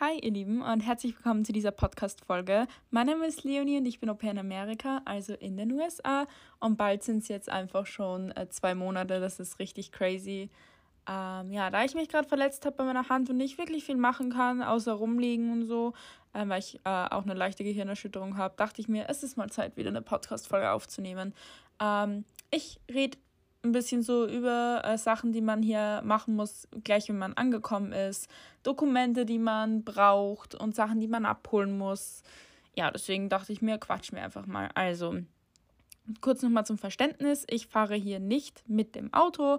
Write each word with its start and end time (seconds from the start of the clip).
Hi 0.00 0.18
ihr 0.18 0.32
Lieben 0.32 0.60
und 0.60 0.80
herzlich 0.80 1.14
willkommen 1.14 1.44
zu 1.44 1.52
dieser 1.52 1.70
Podcast-Folge. 1.70 2.66
Mein 2.90 3.06
Name 3.06 3.26
ist 3.26 3.44
Leonie 3.44 3.78
und 3.78 3.86
ich 3.86 4.00
bin 4.00 4.10
Au 4.10 4.14
pair 4.14 4.32
in 4.32 4.40
Amerika, 4.40 5.00
also 5.04 5.34
in 5.34 5.56
den 5.56 5.70
USA. 5.70 6.26
Und 6.58 6.76
bald 6.76 7.04
sind 7.04 7.18
es 7.18 7.28
jetzt 7.28 7.48
einfach 7.48 7.86
schon 7.86 8.32
äh, 8.32 8.48
zwei 8.48 8.74
Monate, 8.74 9.20
das 9.20 9.38
ist 9.38 9.60
richtig 9.60 9.92
crazy. 9.92 10.50
Ähm, 11.08 11.52
ja, 11.52 11.70
da 11.70 11.84
ich 11.84 11.94
mich 11.94 12.08
gerade 12.08 12.26
verletzt 12.26 12.66
habe 12.66 12.74
bei 12.74 12.82
meiner 12.82 13.08
Hand 13.08 13.30
und 13.30 13.36
nicht 13.36 13.56
wirklich 13.56 13.84
viel 13.84 13.96
machen 13.96 14.30
kann, 14.30 14.64
außer 14.64 14.94
rumliegen 14.94 15.52
und 15.52 15.64
so, 15.64 15.92
äh, 16.32 16.48
weil 16.48 16.58
ich 16.58 16.80
äh, 16.84 16.88
auch 16.88 17.22
eine 17.22 17.34
leichte 17.34 17.62
Gehirnerschütterung 17.62 18.36
habe, 18.36 18.56
dachte 18.56 18.80
ich 18.80 18.88
mir, 18.88 19.08
es 19.08 19.22
ist 19.22 19.36
mal 19.36 19.48
Zeit, 19.48 19.76
wieder 19.76 19.90
eine 19.90 20.02
Podcast-Folge 20.02 20.72
aufzunehmen. 20.72 21.32
Ähm, 21.80 22.24
ich 22.50 22.80
rede 22.92 23.16
ein 23.64 23.72
bisschen 23.72 24.02
so 24.02 24.26
über 24.26 24.82
äh, 24.84 24.98
Sachen, 24.98 25.32
die 25.32 25.40
man 25.40 25.62
hier 25.62 26.02
machen 26.04 26.36
muss, 26.36 26.68
gleich 26.84 27.08
wenn 27.08 27.18
man 27.18 27.34
angekommen 27.34 27.92
ist, 27.92 28.28
Dokumente, 28.62 29.24
die 29.24 29.38
man 29.38 29.84
braucht 29.84 30.54
und 30.54 30.74
Sachen, 30.74 31.00
die 31.00 31.08
man 31.08 31.24
abholen 31.24 31.76
muss. 31.76 32.22
Ja, 32.76 32.90
deswegen 32.90 33.28
dachte 33.28 33.52
ich 33.52 33.62
mir, 33.62 33.78
quatsch 33.78 34.12
mir 34.12 34.22
einfach 34.22 34.46
mal. 34.46 34.70
Also, 34.74 35.16
kurz 36.20 36.42
nochmal 36.42 36.66
zum 36.66 36.78
Verständnis. 36.78 37.44
Ich 37.48 37.66
fahre 37.66 37.94
hier 37.94 38.20
nicht 38.20 38.68
mit 38.68 38.94
dem 38.94 39.12
Auto, 39.12 39.58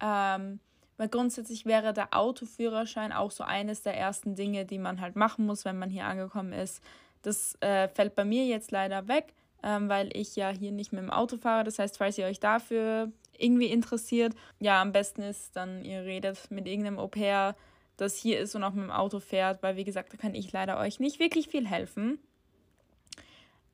ähm, 0.00 0.60
weil 0.96 1.08
grundsätzlich 1.08 1.66
wäre 1.66 1.92
der 1.92 2.16
Autoführerschein 2.16 3.12
auch 3.12 3.30
so 3.30 3.44
eines 3.44 3.82
der 3.82 3.96
ersten 3.96 4.34
Dinge, 4.34 4.64
die 4.64 4.78
man 4.78 5.00
halt 5.00 5.16
machen 5.16 5.46
muss, 5.46 5.64
wenn 5.64 5.78
man 5.78 5.90
hier 5.90 6.06
angekommen 6.06 6.52
ist. 6.52 6.82
Das 7.22 7.56
äh, 7.60 7.88
fällt 7.88 8.14
bei 8.14 8.24
mir 8.24 8.46
jetzt 8.46 8.70
leider 8.70 9.08
weg, 9.08 9.34
ähm, 9.62 9.88
weil 9.88 10.16
ich 10.16 10.36
ja 10.36 10.50
hier 10.50 10.72
nicht 10.72 10.92
mit 10.92 11.02
dem 11.02 11.10
Auto 11.10 11.36
fahre. 11.36 11.64
Das 11.64 11.78
heißt, 11.78 11.98
falls 11.98 12.18
ihr 12.18 12.26
euch 12.26 12.40
dafür 12.40 13.12
irgendwie 13.38 13.66
interessiert, 13.66 14.34
ja, 14.60 14.80
am 14.80 14.92
besten 14.92 15.22
ist 15.22 15.56
dann, 15.56 15.84
ihr 15.84 16.02
redet 16.04 16.50
mit 16.50 16.66
irgendeinem 16.66 16.98
Au 16.98 17.08
pair, 17.08 17.54
das 17.96 18.16
hier 18.16 18.40
ist 18.40 18.54
und 18.54 18.62
auch 18.64 18.72
mit 18.72 18.84
dem 18.84 18.90
Auto 18.90 19.20
fährt, 19.20 19.62
weil 19.62 19.76
wie 19.76 19.84
gesagt, 19.84 20.12
da 20.12 20.16
kann 20.16 20.34
ich 20.34 20.52
leider 20.52 20.78
euch 20.78 21.00
nicht 21.00 21.18
wirklich 21.18 21.48
viel 21.48 21.66
helfen. 21.66 22.18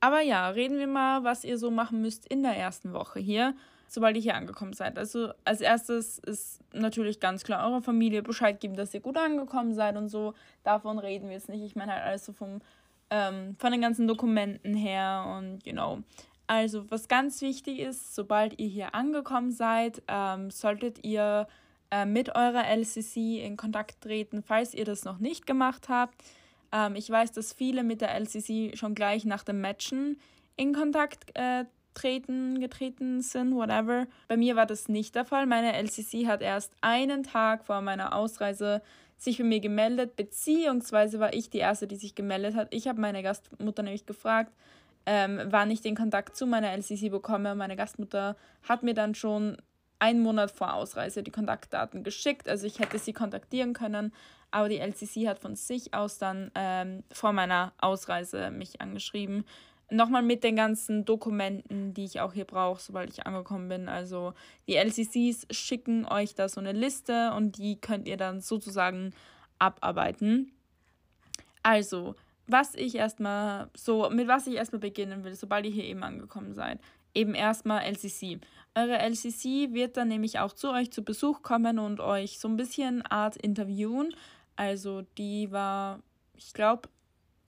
Aber 0.00 0.20
ja, 0.20 0.48
reden 0.48 0.78
wir 0.78 0.88
mal, 0.88 1.22
was 1.22 1.44
ihr 1.44 1.58
so 1.58 1.70
machen 1.70 2.02
müsst 2.02 2.26
in 2.26 2.42
der 2.42 2.56
ersten 2.56 2.92
Woche 2.92 3.20
hier, 3.20 3.54
sobald 3.86 4.16
ihr 4.16 4.22
hier 4.22 4.34
angekommen 4.34 4.72
seid. 4.72 4.98
Also 4.98 5.32
als 5.44 5.60
erstes 5.60 6.18
ist 6.18 6.60
natürlich 6.72 7.20
ganz 7.20 7.44
klar 7.44 7.68
eurer 7.68 7.82
Familie 7.82 8.22
Bescheid 8.22 8.60
geben, 8.60 8.74
dass 8.74 8.94
ihr 8.94 9.00
gut 9.00 9.16
angekommen 9.16 9.74
seid 9.74 9.96
und 9.96 10.08
so. 10.08 10.34
Davon 10.64 10.98
reden 10.98 11.28
wir 11.28 11.34
jetzt 11.34 11.48
nicht. 11.48 11.62
Ich 11.62 11.76
meine 11.76 11.92
halt 11.92 12.02
alles 12.02 12.24
so 12.24 12.32
vom, 12.32 12.60
ähm, 13.10 13.54
von 13.60 13.70
den 13.70 13.80
ganzen 13.80 14.08
Dokumenten 14.08 14.74
her 14.74 15.36
und 15.38 15.64
you 15.64 15.72
know. 15.72 16.02
Also, 16.46 16.90
was 16.90 17.08
ganz 17.08 17.40
wichtig 17.40 17.78
ist, 17.78 18.14
sobald 18.14 18.58
ihr 18.58 18.68
hier 18.68 18.94
angekommen 18.94 19.52
seid, 19.52 20.02
ähm, 20.08 20.50
solltet 20.50 21.04
ihr 21.04 21.46
äh, 21.90 22.04
mit 22.04 22.34
eurer 22.34 22.66
LCC 22.66 23.44
in 23.44 23.56
Kontakt 23.56 24.00
treten, 24.00 24.42
falls 24.42 24.74
ihr 24.74 24.84
das 24.84 25.04
noch 25.04 25.18
nicht 25.18 25.46
gemacht 25.46 25.88
habt. 25.88 26.14
Ähm, 26.72 26.96
ich 26.96 27.08
weiß, 27.08 27.32
dass 27.32 27.52
viele 27.52 27.84
mit 27.84 28.00
der 28.00 28.14
LCC 28.14 28.76
schon 28.76 28.94
gleich 28.94 29.24
nach 29.24 29.44
dem 29.44 29.60
Matchen 29.60 30.18
in 30.56 30.74
Kontakt 30.74 31.30
äh, 31.34 31.64
treten, 31.94 32.60
getreten 32.60 33.20
sind, 33.20 33.54
whatever. 33.54 34.06
Bei 34.28 34.36
mir 34.36 34.56
war 34.56 34.66
das 34.66 34.88
nicht 34.88 35.14
der 35.14 35.24
Fall. 35.24 35.46
Meine 35.46 35.74
LCC 35.74 36.26
hat 36.26 36.40
erst 36.40 36.72
einen 36.80 37.22
Tag 37.22 37.64
vor 37.64 37.80
meiner 37.82 38.14
Ausreise 38.14 38.82
sich 39.18 39.38
bei 39.38 39.44
mir 39.44 39.60
gemeldet, 39.60 40.16
beziehungsweise 40.16 41.20
war 41.20 41.32
ich 41.32 41.48
die 41.50 41.58
Erste, 41.58 41.86
die 41.86 41.96
sich 41.96 42.14
gemeldet 42.14 42.56
hat. 42.56 42.74
Ich 42.74 42.88
habe 42.88 43.00
meine 43.00 43.22
Gastmutter 43.22 43.82
nämlich 43.82 44.06
gefragt, 44.06 44.52
ähm, 45.06 45.40
wann 45.46 45.70
ich 45.70 45.80
den 45.80 45.96
Kontakt 45.96 46.36
zu 46.36 46.46
meiner 46.46 46.72
LCC 46.72 47.10
bekomme. 47.10 47.54
Meine 47.54 47.76
Gastmutter 47.76 48.36
hat 48.62 48.82
mir 48.82 48.94
dann 48.94 49.14
schon 49.14 49.56
einen 49.98 50.20
Monat 50.20 50.50
vor 50.50 50.74
Ausreise 50.74 51.22
die 51.22 51.30
Kontaktdaten 51.30 52.02
geschickt. 52.02 52.48
Also 52.48 52.66
ich 52.66 52.80
hätte 52.80 52.98
sie 52.98 53.12
kontaktieren 53.12 53.72
können, 53.72 54.12
aber 54.50 54.68
die 54.68 54.78
LCC 54.78 55.28
hat 55.28 55.38
von 55.38 55.54
sich 55.54 55.94
aus 55.94 56.18
dann 56.18 56.50
ähm, 56.54 57.04
vor 57.12 57.32
meiner 57.32 57.72
Ausreise 57.78 58.50
mich 58.50 58.80
angeschrieben. 58.80 59.44
Nochmal 59.90 60.22
mit 60.22 60.42
den 60.42 60.56
ganzen 60.56 61.04
Dokumenten, 61.04 61.94
die 61.94 62.04
ich 62.04 62.20
auch 62.20 62.32
hier 62.32 62.46
brauche, 62.46 62.80
sobald 62.80 63.10
ich 63.10 63.26
angekommen 63.26 63.68
bin. 63.68 63.88
Also 63.88 64.34
die 64.66 64.74
LCCs 64.74 65.46
schicken 65.50 66.06
euch 66.06 66.34
da 66.34 66.48
so 66.48 66.60
eine 66.60 66.72
Liste 66.72 67.32
und 67.34 67.58
die 67.58 67.80
könnt 67.80 68.08
ihr 68.08 68.16
dann 68.16 68.40
sozusagen 68.40 69.12
abarbeiten. 69.58 70.52
Also, 71.62 72.16
was 72.46 72.74
ich 72.74 72.94
erstmal 72.94 73.70
so, 73.74 74.10
mit 74.10 74.28
was 74.28 74.46
ich 74.46 74.54
erstmal 74.54 74.80
beginnen 74.80 75.24
will, 75.24 75.34
sobald 75.34 75.64
ihr 75.66 75.72
hier 75.72 75.84
eben 75.84 76.02
angekommen 76.02 76.54
seid. 76.54 76.80
Eben 77.14 77.34
erstmal 77.34 77.82
LCC. 77.82 78.40
Eure 78.74 78.98
LCC 78.98 79.72
wird 79.72 79.96
dann 79.96 80.08
nämlich 80.08 80.38
auch 80.38 80.52
zu 80.52 80.70
euch 80.70 80.90
zu 80.90 81.04
Besuch 81.04 81.42
kommen 81.42 81.78
und 81.78 82.00
euch 82.00 82.38
so 82.38 82.48
ein 82.48 82.56
bisschen 82.56 83.02
Art 83.02 83.36
interviewen. 83.36 84.14
Also 84.56 85.02
die 85.18 85.50
war, 85.52 86.00
ich 86.36 86.52
glaube, 86.54 86.88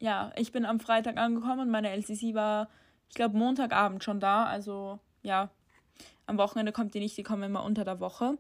ja, 0.00 0.32
ich 0.36 0.52
bin 0.52 0.66
am 0.66 0.80
Freitag 0.80 1.16
angekommen 1.16 1.60
und 1.60 1.70
meine 1.70 1.90
LCC 1.90 2.34
war, 2.34 2.68
ich 3.08 3.14
glaube, 3.14 3.38
Montagabend 3.38 4.04
schon 4.04 4.20
da. 4.20 4.44
Also 4.44 4.98
ja, 5.22 5.50
am 6.26 6.38
Wochenende 6.38 6.72
kommt 6.72 6.94
die 6.94 7.00
nicht, 7.00 7.16
die 7.16 7.22
kommen 7.22 7.42
immer 7.42 7.64
unter 7.64 7.84
der 7.84 8.00
Woche. 8.00 8.36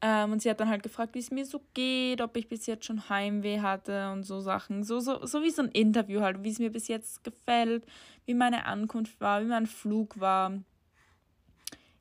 Ähm, 0.00 0.32
und 0.32 0.42
sie 0.42 0.48
hat 0.48 0.60
dann 0.60 0.68
halt 0.68 0.84
gefragt, 0.84 1.14
wie 1.14 1.18
es 1.18 1.32
mir 1.32 1.44
so 1.44 1.60
geht, 1.74 2.20
ob 2.20 2.36
ich 2.36 2.48
bis 2.48 2.66
jetzt 2.66 2.84
schon 2.84 3.08
Heimweh 3.08 3.60
hatte 3.60 4.12
und 4.12 4.22
so 4.22 4.40
Sachen. 4.40 4.84
So, 4.84 5.00
so, 5.00 5.26
so 5.26 5.42
wie 5.42 5.50
so 5.50 5.62
ein 5.62 5.70
Interview 5.70 6.20
halt, 6.20 6.44
wie 6.44 6.50
es 6.50 6.60
mir 6.60 6.70
bis 6.70 6.86
jetzt 6.86 7.24
gefällt, 7.24 7.84
wie 8.24 8.34
meine 8.34 8.66
Ankunft 8.66 9.20
war, 9.20 9.40
wie 9.40 9.48
mein 9.48 9.66
Flug 9.66 10.20
war. 10.20 10.52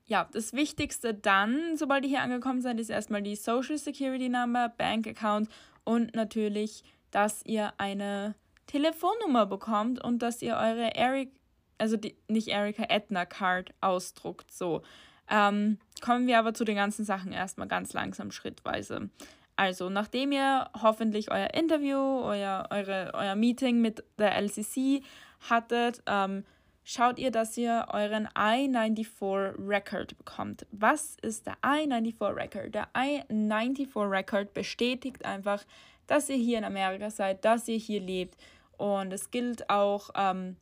Ja, 0.05 0.29
das 0.31 0.53
Wichtigste 0.53 1.13
dann, 1.13 1.75
sobald 1.75 2.03
ihr 2.05 2.09
hier 2.09 2.21
angekommen 2.21 2.61
seid, 2.61 2.79
ist 2.79 2.89
erstmal 2.89 3.23
die 3.23 3.35
Social 3.35 3.77
Security 3.77 4.29
Number, 4.29 4.69
Bank 4.69 5.07
Account 5.07 5.49
und 5.83 6.15
natürlich, 6.15 6.83
dass 7.11 7.43
ihr 7.45 7.73
eine 7.77 8.35
Telefonnummer 8.67 9.45
bekommt 9.45 10.03
und 10.03 10.19
dass 10.19 10.41
ihr 10.41 10.55
eure 10.55 10.95
Eric, 10.95 11.31
also 11.77 11.97
die, 11.97 12.15
nicht 12.27 12.49
Erika 12.49 12.85
Edna 12.89 13.25
Card 13.25 13.73
ausdruckt. 13.81 14.51
So. 14.51 14.83
Ähm, 15.29 15.79
kommen 16.01 16.27
wir 16.27 16.39
aber 16.39 16.53
zu 16.53 16.63
den 16.63 16.75
ganzen 16.75 17.05
Sachen 17.05 17.31
erstmal 17.31 17.67
ganz 17.67 17.93
langsam 17.93 18.31
schrittweise. 18.31 19.09
Also, 19.55 19.89
nachdem 19.89 20.31
ihr 20.31 20.69
hoffentlich 20.81 21.31
euer 21.31 21.53
Interview, 21.53 21.97
euer, 21.97 22.67
eure, 22.69 23.11
euer 23.15 23.35
Meeting 23.35 23.81
mit 23.81 24.03
der 24.19 24.35
LCC 24.35 25.01
hattet, 25.49 26.03
ähm, 26.05 26.45
schaut 26.83 27.17
ihr, 27.17 27.31
dass 27.31 27.57
ihr 27.57 27.87
euren 27.91 28.29
I-94 28.37 29.55
Record 29.67 30.17
bekommt. 30.17 30.67
Was 30.71 31.17
ist 31.23 31.47
der 31.47 31.57
I-94 31.65 32.35
Record? 32.35 32.75
Der 32.75 32.87
I-94 32.95 34.11
Record 34.11 34.53
bestätigt 34.53 35.25
einfach, 35.25 35.65
dass 36.05 36.29
ihr 36.29 36.37
hier 36.37 36.59
in 36.59 36.63
Amerika 36.63 37.09
seid, 37.09 37.43
dass 37.43 37.67
ihr 37.67 37.77
hier 37.77 37.99
lebt. 37.99 38.37
Und 38.77 39.11
es 39.11 39.31
gilt 39.31 39.69
auch 39.71 40.11
ähm, 40.15 40.55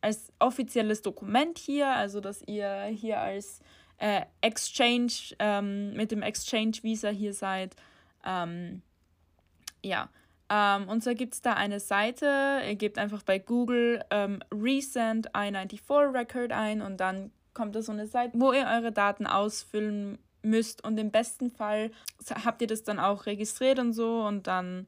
als 0.00 0.32
offizielles 0.38 1.02
Dokument 1.02 1.56
hier, 1.56 1.88
also 1.88 2.20
dass 2.20 2.42
ihr 2.42 2.84
hier 2.86 3.20
als 3.20 3.60
äh, 3.98 4.22
Exchange, 4.40 5.12
ähm, 5.38 5.94
mit 5.94 6.10
dem 6.10 6.22
Exchange 6.22 6.78
Visa 6.82 7.08
hier 7.08 7.32
seid. 7.32 7.76
Ähm, 8.24 8.82
ja, 9.82 10.08
ähm, 10.50 10.88
und 10.88 11.02
zwar 11.02 11.14
gibt 11.14 11.34
es 11.34 11.42
da 11.42 11.54
eine 11.54 11.80
Seite, 11.80 12.60
ihr 12.66 12.74
gebt 12.76 12.98
einfach 12.98 13.22
bei 13.22 13.38
Google 13.38 14.04
ähm, 14.10 14.40
Recent 14.52 15.26
I-94 15.28 16.14
Record 16.14 16.52
ein 16.52 16.82
und 16.82 16.98
dann 16.98 17.30
kommt 17.54 17.74
da 17.74 17.82
so 17.82 17.92
eine 17.92 18.06
Seite, 18.06 18.38
wo 18.38 18.52
ihr 18.52 18.66
eure 18.66 18.92
Daten 18.92 19.26
ausfüllen 19.26 20.18
müsst 20.42 20.84
und 20.84 20.98
im 20.98 21.10
besten 21.10 21.50
Fall 21.50 21.90
habt 22.44 22.60
ihr 22.60 22.68
das 22.68 22.82
dann 22.82 22.98
auch 22.98 23.26
registriert 23.26 23.78
und 23.78 23.92
so 23.94 24.22
und 24.26 24.46
dann 24.46 24.86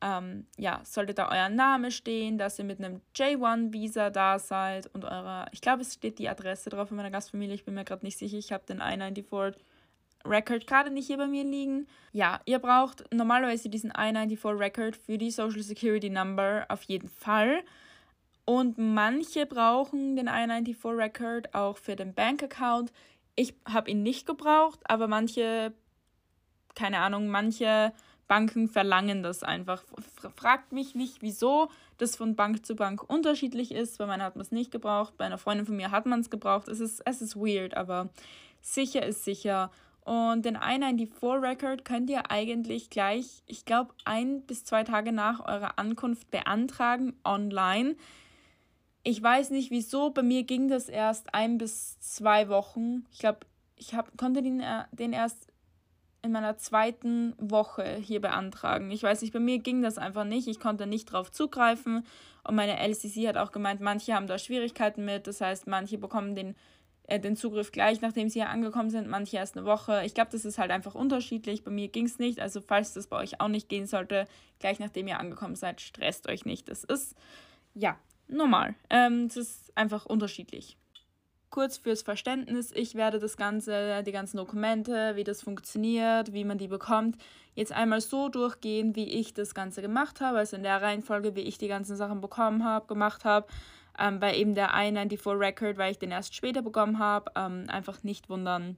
ähm, 0.00 0.46
ja, 0.56 0.80
sollte 0.84 1.14
da 1.14 1.30
euer 1.30 1.48
Name 1.48 1.90
stehen, 1.90 2.38
dass 2.38 2.58
ihr 2.58 2.64
mit 2.64 2.78
einem 2.78 3.00
J1-Visa 3.16 4.10
da 4.10 4.38
seid 4.38 4.86
und 4.94 5.04
eurer, 5.04 5.46
ich 5.52 5.60
glaube, 5.60 5.82
es 5.82 5.94
steht 5.94 6.18
die 6.18 6.28
Adresse 6.28 6.70
drauf 6.70 6.88
von 6.88 6.96
meiner 6.96 7.10
Gastfamilie, 7.10 7.54
ich 7.54 7.64
bin 7.64 7.74
mir 7.74 7.84
gerade 7.84 8.04
nicht 8.04 8.18
sicher, 8.18 8.38
ich 8.38 8.52
habe 8.52 8.64
den 8.66 8.78
I-94 8.78 9.54
Record 10.24 10.66
gerade 10.66 10.90
nicht 10.90 11.06
hier 11.06 11.16
bei 11.16 11.26
mir 11.26 11.44
liegen. 11.44 11.86
Ja, 12.12 12.40
ihr 12.44 12.58
braucht 12.58 13.04
normalerweise 13.12 13.68
diesen 13.68 13.90
I-94 13.90 14.58
Record 14.58 14.96
für 14.96 15.18
die 15.18 15.30
Social 15.30 15.62
Security 15.62 16.10
Number 16.10 16.66
auf 16.68 16.82
jeden 16.82 17.08
Fall. 17.08 17.62
Und 18.44 18.78
manche 18.78 19.46
brauchen 19.46 20.16
den 20.16 20.26
I-94 20.26 20.96
Record 20.96 21.54
auch 21.54 21.76
für 21.76 21.96
den 21.96 22.14
Bank 22.14 22.42
Account. 22.42 22.92
Ich 23.36 23.54
habe 23.66 23.90
ihn 23.90 24.02
nicht 24.02 24.26
gebraucht, 24.26 24.80
aber 24.84 25.06
manche, 25.06 25.72
keine 26.74 26.98
Ahnung, 26.98 27.28
manche 27.28 27.92
Banken 28.28 28.68
verlangen 28.68 29.22
das 29.22 29.42
einfach. 29.42 29.82
Fragt 30.36 30.72
mich 30.72 30.94
nicht, 30.94 31.22
wieso 31.22 31.70
das 31.96 32.14
von 32.14 32.36
Bank 32.36 32.64
zu 32.64 32.76
Bank 32.76 33.02
unterschiedlich 33.08 33.72
ist. 33.72 33.98
Bei 33.98 34.06
meiner 34.06 34.24
hat 34.24 34.36
man 34.36 34.42
es 34.42 34.52
nicht 34.52 34.70
gebraucht, 34.70 35.16
bei 35.16 35.24
einer 35.24 35.38
Freundin 35.38 35.66
von 35.66 35.76
mir 35.76 35.90
hat 35.90 36.06
man 36.06 36.20
es 36.20 36.30
gebraucht. 36.30 36.68
Es 36.68 36.78
ist, 36.78 37.02
es 37.04 37.22
ist 37.22 37.36
weird, 37.36 37.74
aber 37.76 38.10
sicher 38.60 39.04
ist 39.04 39.24
sicher. 39.24 39.70
Und 40.04 40.44
den 40.44 40.54
I-94 40.54 41.42
Record 41.42 41.84
könnt 41.84 42.08
ihr 42.08 42.30
eigentlich 42.30 42.88
gleich, 42.88 43.42
ich 43.46 43.64
glaube, 43.64 43.92
ein 44.04 44.42
bis 44.42 44.64
zwei 44.64 44.84
Tage 44.84 45.12
nach 45.12 45.40
eurer 45.40 45.78
Ankunft 45.78 46.30
beantragen 46.30 47.14
online. 47.24 47.96
Ich 49.02 49.22
weiß 49.22 49.50
nicht 49.50 49.70
wieso, 49.70 50.10
bei 50.10 50.22
mir 50.22 50.44
ging 50.44 50.68
das 50.68 50.88
erst 50.88 51.34
ein 51.34 51.58
bis 51.58 51.98
zwei 52.00 52.48
Wochen. 52.48 53.06
Ich 53.12 53.18
glaube, 53.18 53.40
ich 53.76 53.94
hab, 53.94 54.16
konnte 54.16 54.42
den, 54.42 54.60
äh, 54.60 54.84
den 54.92 55.12
erst 55.12 55.48
in 56.22 56.32
meiner 56.32 56.56
zweiten 56.56 57.34
Woche 57.38 57.96
hier 57.96 58.20
beantragen. 58.20 58.90
Ich 58.90 59.02
weiß 59.02 59.22
nicht, 59.22 59.32
bei 59.32 59.40
mir 59.40 59.58
ging 59.58 59.82
das 59.82 59.98
einfach 59.98 60.24
nicht. 60.24 60.48
Ich 60.48 60.58
konnte 60.58 60.86
nicht 60.86 61.06
drauf 61.06 61.30
zugreifen. 61.30 62.04
Und 62.44 62.54
meine 62.54 62.78
LCC 62.78 63.28
hat 63.28 63.36
auch 63.36 63.52
gemeint, 63.52 63.80
manche 63.80 64.14
haben 64.14 64.26
da 64.26 64.38
Schwierigkeiten 64.38 65.04
mit. 65.04 65.26
Das 65.26 65.40
heißt, 65.40 65.66
manche 65.66 65.96
bekommen 65.96 66.34
den, 66.34 66.56
äh, 67.04 67.20
den 67.20 67.36
Zugriff 67.36 67.70
gleich, 67.70 68.00
nachdem 68.00 68.28
sie 68.28 68.40
hier 68.40 68.48
angekommen 68.48 68.90
sind, 68.90 69.08
manche 69.08 69.36
erst 69.36 69.56
eine 69.56 69.66
Woche. 69.66 70.02
Ich 70.04 70.14
glaube, 70.14 70.30
das 70.32 70.44
ist 70.44 70.58
halt 70.58 70.72
einfach 70.72 70.94
unterschiedlich. 70.94 71.62
Bei 71.62 71.70
mir 71.70 71.88
ging 71.88 72.06
es 72.06 72.18
nicht. 72.18 72.40
Also 72.40 72.60
falls 72.60 72.94
das 72.94 73.06
bei 73.06 73.18
euch 73.18 73.40
auch 73.40 73.48
nicht 73.48 73.68
gehen 73.68 73.86
sollte, 73.86 74.26
gleich 74.58 74.80
nachdem 74.80 75.06
ihr 75.06 75.20
angekommen 75.20 75.54
seid, 75.54 75.80
stresst 75.80 76.28
euch 76.28 76.44
nicht. 76.44 76.68
Das 76.68 76.82
ist, 76.82 77.14
ja, 77.74 77.96
normal. 78.26 78.74
Ähm, 78.90 79.26
es 79.26 79.36
ist 79.36 79.76
einfach 79.76 80.04
unterschiedlich. 80.04 80.76
Kurz 81.50 81.78
fürs 81.78 82.02
Verständnis, 82.02 82.72
ich 82.72 82.94
werde 82.94 83.18
das 83.18 83.38
Ganze, 83.38 84.02
die 84.02 84.12
ganzen 84.12 84.36
Dokumente, 84.36 85.16
wie 85.16 85.24
das 85.24 85.42
funktioniert, 85.42 86.34
wie 86.34 86.44
man 86.44 86.58
die 86.58 86.68
bekommt, 86.68 87.16
jetzt 87.54 87.72
einmal 87.72 88.02
so 88.02 88.28
durchgehen, 88.28 88.94
wie 88.94 89.08
ich 89.08 89.32
das 89.32 89.54
Ganze 89.54 89.80
gemacht 89.80 90.20
habe, 90.20 90.38
also 90.38 90.56
in 90.56 90.62
der 90.62 90.82
Reihenfolge, 90.82 91.34
wie 91.34 91.40
ich 91.40 91.56
die 91.56 91.68
ganzen 91.68 91.96
Sachen 91.96 92.20
bekommen 92.20 92.64
habe, 92.64 92.86
gemacht 92.86 93.24
habe. 93.24 93.46
Ähm, 93.98 94.20
bei 94.20 94.36
eben 94.36 94.54
der 94.54 94.68
I-94 94.74 95.40
Record, 95.40 95.78
weil 95.78 95.90
ich 95.90 95.98
den 95.98 96.10
erst 96.10 96.34
später 96.34 96.62
bekommen 96.62 96.98
habe, 96.98 97.32
ähm, 97.34 97.64
einfach 97.68 98.02
nicht 98.02 98.28
wundern. 98.28 98.76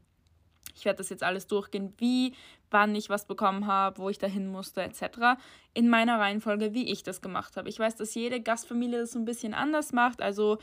Ich 0.75 0.85
werde 0.85 0.99
das 0.99 1.11
jetzt 1.11 1.25
alles 1.25 1.49
durchgehen, 1.49 1.93
wie, 1.99 2.35
wann 2.71 2.95
ich 2.95 3.11
was 3.11 3.27
bekommen 3.27 3.67
habe, 3.67 3.99
wo 3.99 4.09
ich 4.09 4.19
dahin 4.19 4.47
musste, 4.47 4.83
etc. 4.83 5.39
In 5.75 5.91
meiner 5.91 6.21
Reihenfolge, 6.21 6.73
wie 6.73 6.91
ich 6.91 7.03
das 7.03 7.21
gemacht 7.21 7.57
habe. 7.57 7.69
Ich 7.69 7.79
weiß, 7.79 7.97
dass 7.97 8.15
jede 8.15 8.41
Gastfamilie 8.41 9.01
das 9.01 9.13
so 9.13 9.19
ein 9.19 9.25
bisschen 9.25 9.55
anders 9.55 9.93
macht, 9.93 10.23
also 10.23 10.59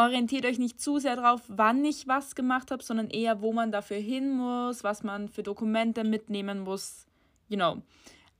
orientiert 0.00 0.46
euch 0.46 0.58
nicht 0.58 0.80
zu 0.80 0.98
sehr 0.98 1.16
darauf, 1.16 1.42
wann 1.48 1.84
ich 1.84 2.08
was 2.08 2.34
gemacht 2.34 2.70
habe, 2.70 2.82
sondern 2.82 3.10
eher, 3.10 3.42
wo 3.42 3.52
man 3.52 3.70
dafür 3.70 3.98
hin 3.98 4.30
muss, 4.30 4.82
was 4.82 5.02
man 5.02 5.28
für 5.28 5.42
Dokumente 5.42 6.04
mitnehmen 6.04 6.60
muss. 6.60 7.06
You 7.48 7.56
know. 7.56 7.82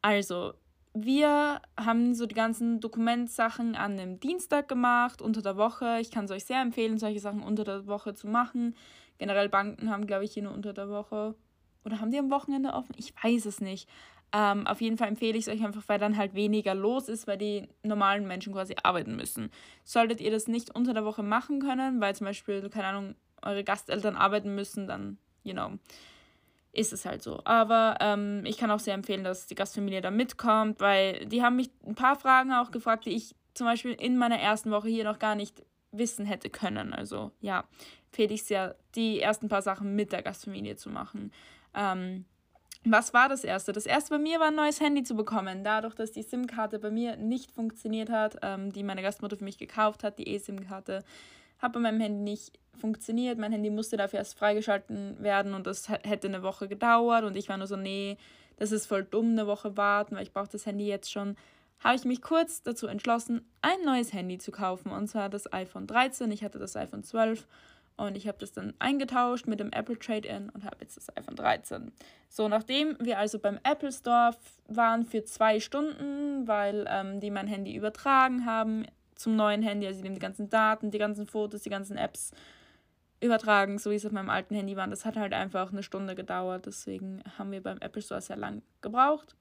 Also, 0.01 0.55
wir 0.95 1.61
haben 1.79 2.15
so 2.15 2.27
die 2.27 2.35
ganzen 2.35 2.81
Dokumentsachen 2.81 3.77
an 3.77 3.93
einem 3.93 4.19
Dienstag 4.21 4.69
gemacht, 4.69 5.21
unter 5.21 5.43
der 5.43 5.57
Woche. 5.57 5.99
Ich 6.01 6.11
kann 6.11 6.25
es 6.25 6.31
euch 6.31 6.47
sehr 6.47 6.62
empfehlen, 6.62 6.99
solche 6.99 7.21
Sachen 7.21 7.43
unter 7.43 7.65
der 7.65 7.87
Woche 7.87 8.15
zu 8.15 8.27
machen. 8.27 8.75
Generell 9.19 9.51
Banken 9.51 9.91
haben, 9.91 10.07
glaube 10.07 10.25
ich, 10.25 10.33
hier 10.33 10.45
nur 10.45 10.55
unter 10.55 10.73
der 10.73 10.89
Woche. 10.89 11.35
Oder 11.85 12.01
haben 12.01 12.11
die 12.11 12.19
am 12.19 12.31
Wochenende 12.31 12.73
offen? 12.73 12.95
Ich 12.97 13.12
weiß 13.23 13.45
es 13.45 13.61
nicht. 13.61 13.89
Ähm, 14.32 14.67
auf 14.67 14.81
jeden 14.81 14.97
Fall 14.97 15.09
empfehle 15.09 15.37
ich 15.37 15.47
es 15.47 15.53
euch 15.53 15.65
einfach, 15.65 15.82
weil 15.88 15.99
dann 15.99 16.17
halt 16.17 16.35
weniger 16.35 16.75
los 16.75 17.09
ist, 17.09 17.27
weil 17.27 17.38
die 17.38 17.69
normalen 17.82 18.27
Menschen 18.27 18.53
quasi 18.53 18.77
arbeiten 18.82 19.17
müssen. 19.17 19.50
Solltet 19.85 20.21
ihr 20.21 20.31
das 20.31 20.47
nicht 20.47 20.75
unter 20.75 20.94
der 20.94 21.05
Woche 21.05 21.23
machen 21.23 21.61
können, 21.61 22.00
weil 22.00 22.15
zum 22.15 22.27
Beispiel, 22.27 22.69
keine 22.71 22.88
Ahnung, 22.88 23.15
eure 23.43 23.65
Gasteltern 23.65 24.17
arbeiten 24.17 24.55
müssen, 24.55 24.87
dann, 24.87 25.19
you 25.43 25.53
know, 25.53 25.73
ist 26.73 26.93
es 26.93 27.05
halt 27.05 27.23
so. 27.23 27.41
Aber 27.44 27.97
ähm, 28.00 28.44
ich 28.44 28.56
kann 28.56 28.71
auch 28.71 28.79
sehr 28.79 28.94
empfehlen, 28.94 29.25
dass 29.25 29.47
die 29.47 29.55
Gastfamilie 29.55 30.00
da 30.00 30.11
mitkommt, 30.11 30.81
weil 30.81 31.26
die 31.26 31.43
haben 31.43 31.56
mich 31.56 31.71
ein 31.85 31.97
paar 31.97 32.17
Fragen 32.17 32.53
auch 32.53 32.71
gefragt, 32.71 33.06
die 33.06 33.17
ich 33.17 33.35
zum 33.55 33.67
Beispiel 33.67 33.93
in 33.93 34.17
meiner 34.17 34.38
ersten 34.38 34.71
Woche 34.71 34.88
hier 34.88 35.05
noch 35.05 35.19
gar 35.19 35.35
nicht 35.35 35.65
wissen 35.91 36.25
hätte 36.25 36.50
können. 36.50 36.93
Also 36.93 37.33
ja, 37.41 37.65
empfehle 38.06 38.35
ich 38.35 38.44
sehr, 38.44 38.76
die 38.94 39.21
ersten 39.21 39.49
paar 39.49 39.62
Sachen 39.62 39.97
mit 39.97 40.12
der 40.12 40.23
Gastfamilie 40.23 40.76
zu 40.76 40.88
machen. 40.88 41.33
Ähm, 41.75 42.25
was 42.85 43.12
war 43.12 43.29
das 43.29 43.44
erste? 43.44 43.73
Das 43.73 43.85
erste 43.85 44.11
bei 44.11 44.19
mir 44.19 44.41
war 44.41 44.49
ein 44.49 44.55
neues 44.55 44.81
Handy 44.81 45.03
zu 45.03 45.15
bekommen. 45.15 45.65
Dadurch, 45.65 45.94
dass 45.94 46.12
die 46.12 46.23
SIM-Karte 46.23 46.79
bei 46.79 46.91
mir 46.91 47.17
nicht 47.17 47.53
funktioniert 47.53 48.09
hat, 48.09 48.38
ähm, 48.43 48.73
die 48.73 48.82
meine 48.82 49.03
Gastmutter 49.03 49.37
für 49.37 49.44
mich 49.44 49.59
gekauft 49.59 50.03
hat, 50.03 50.19
die 50.19 50.35
eSIM-Karte, 50.35 51.05
hat 51.59 51.73
bei 51.75 51.81
meinem 51.81 52.00
Handy 52.00 52.23
nicht 52.23 52.59
funktioniert. 52.81 53.38
Mein 53.38 53.53
Handy 53.53 53.69
musste 53.69 53.99
dafür 53.99 54.21
erst 54.21 54.38
freigeschalten 54.38 55.23
werden 55.23 55.53
und 55.53 55.67
das 55.67 55.91
hätte 55.91 56.29
eine 56.29 56.43
Woche 56.43 56.69
gedauert. 56.69 57.25
Und 57.25 57.37
ich 57.37 57.50
war 57.50 57.59
nur 57.59 57.67
so, 57.67 57.77
nee, 57.77 58.17
das 58.56 58.73
ist 58.73 58.87
voll 58.87 59.05
dumm, 59.05 59.33
eine 59.33 59.47
Woche 59.47 59.76
warten, 59.76 60.17
weil 60.17 60.23
ich 60.23 60.33
brauche 60.33 60.49
das 60.50 60.65
Handy 60.65 60.87
jetzt 60.87 61.12
schon. 61.12 61.37
Habe 61.81 61.97
ich 61.97 62.05
mich 62.05 62.23
kurz 62.23 62.62
dazu 62.62 62.87
entschlossen, 62.87 63.43
ein 63.61 63.85
neues 63.85 64.15
Handy 64.15 64.38
zu 64.38 64.53
kaufen. 64.53 64.91
Und 64.91 65.09
zwar 65.09 65.29
das 65.29 65.53
iPhone 65.53 65.87
13. 65.87 66.31
Ich 66.31 66.43
hatte 66.43 66.59
das 66.59 66.76
iPhone 66.76 67.05
12 67.05 67.47
und 68.00 68.17
ich 68.17 68.26
habe 68.26 68.38
das 68.38 68.52
dann 68.52 68.73
eingetauscht 68.79 69.47
mit 69.47 69.61
dem 69.61 69.73
Apple 69.73 69.99
Trade-In 69.99 70.49
und 70.50 70.64
habe 70.64 70.76
jetzt 70.81 70.97
das 70.97 71.14
iPhone 71.17 71.37
13. 71.37 71.93
So, 72.29 72.49
nachdem 72.49 72.97
wir 72.99 73.19
also 73.19 73.38
beim 73.38 73.58
Apple 73.62 73.93
Store 73.93 74.35
waren 74.69 75.05
für 75.05 75.25
zwei 75.25 75.61
Stunden, 75.61 76.49
weil 76.49 76.87
ähm, 76.88 77.20
die 77.20 77.31
mein 77.31 77.47
Handy 77.47 77.75
übertragen 77.75 78.47
haben 78.47 78.87
zum 79.14 79.37
neuen 79.37 79.62
Handy, 79.62 79.87
also 79.87 80.02
die 80.02 80.08
die 80.08 80.19
ganzen 80.19 80.49
Daten, 80.49 80.91
die 80.91 80.99
ganzen 80.99 81.26
Fotos, 81.26 81.62
die 81.62 81.70
ganzen 81.70 81.99
Apps 81.99 82.32
übertragen, 83.20 83.79
so 83.79 83.91
wie 83.91 83.97
es 83.97 84.06
auf 84.06 84.12
meinem 84.12 84.31
alten 84.31 84.55
Handy 84.55 84.76
war. 84.76 84.88
Das 84.88 85.05
hat 85.05 85.17
halt 85.17 85.35
einfach 85.35 85.70
eine 85.70 85.82
Stunde 85.82 86.14
gedauert, 86.14 86.64
deswegen 86.64 87.23
haben 87.37 87.52
wir 87.52 87.62
beim 87.62 87.79
Apple 87.79 88.00
Store 88.00 88.23
sehr 88.23 88.37
lang 88.37 88.62
gebraucht. 88.81 89.37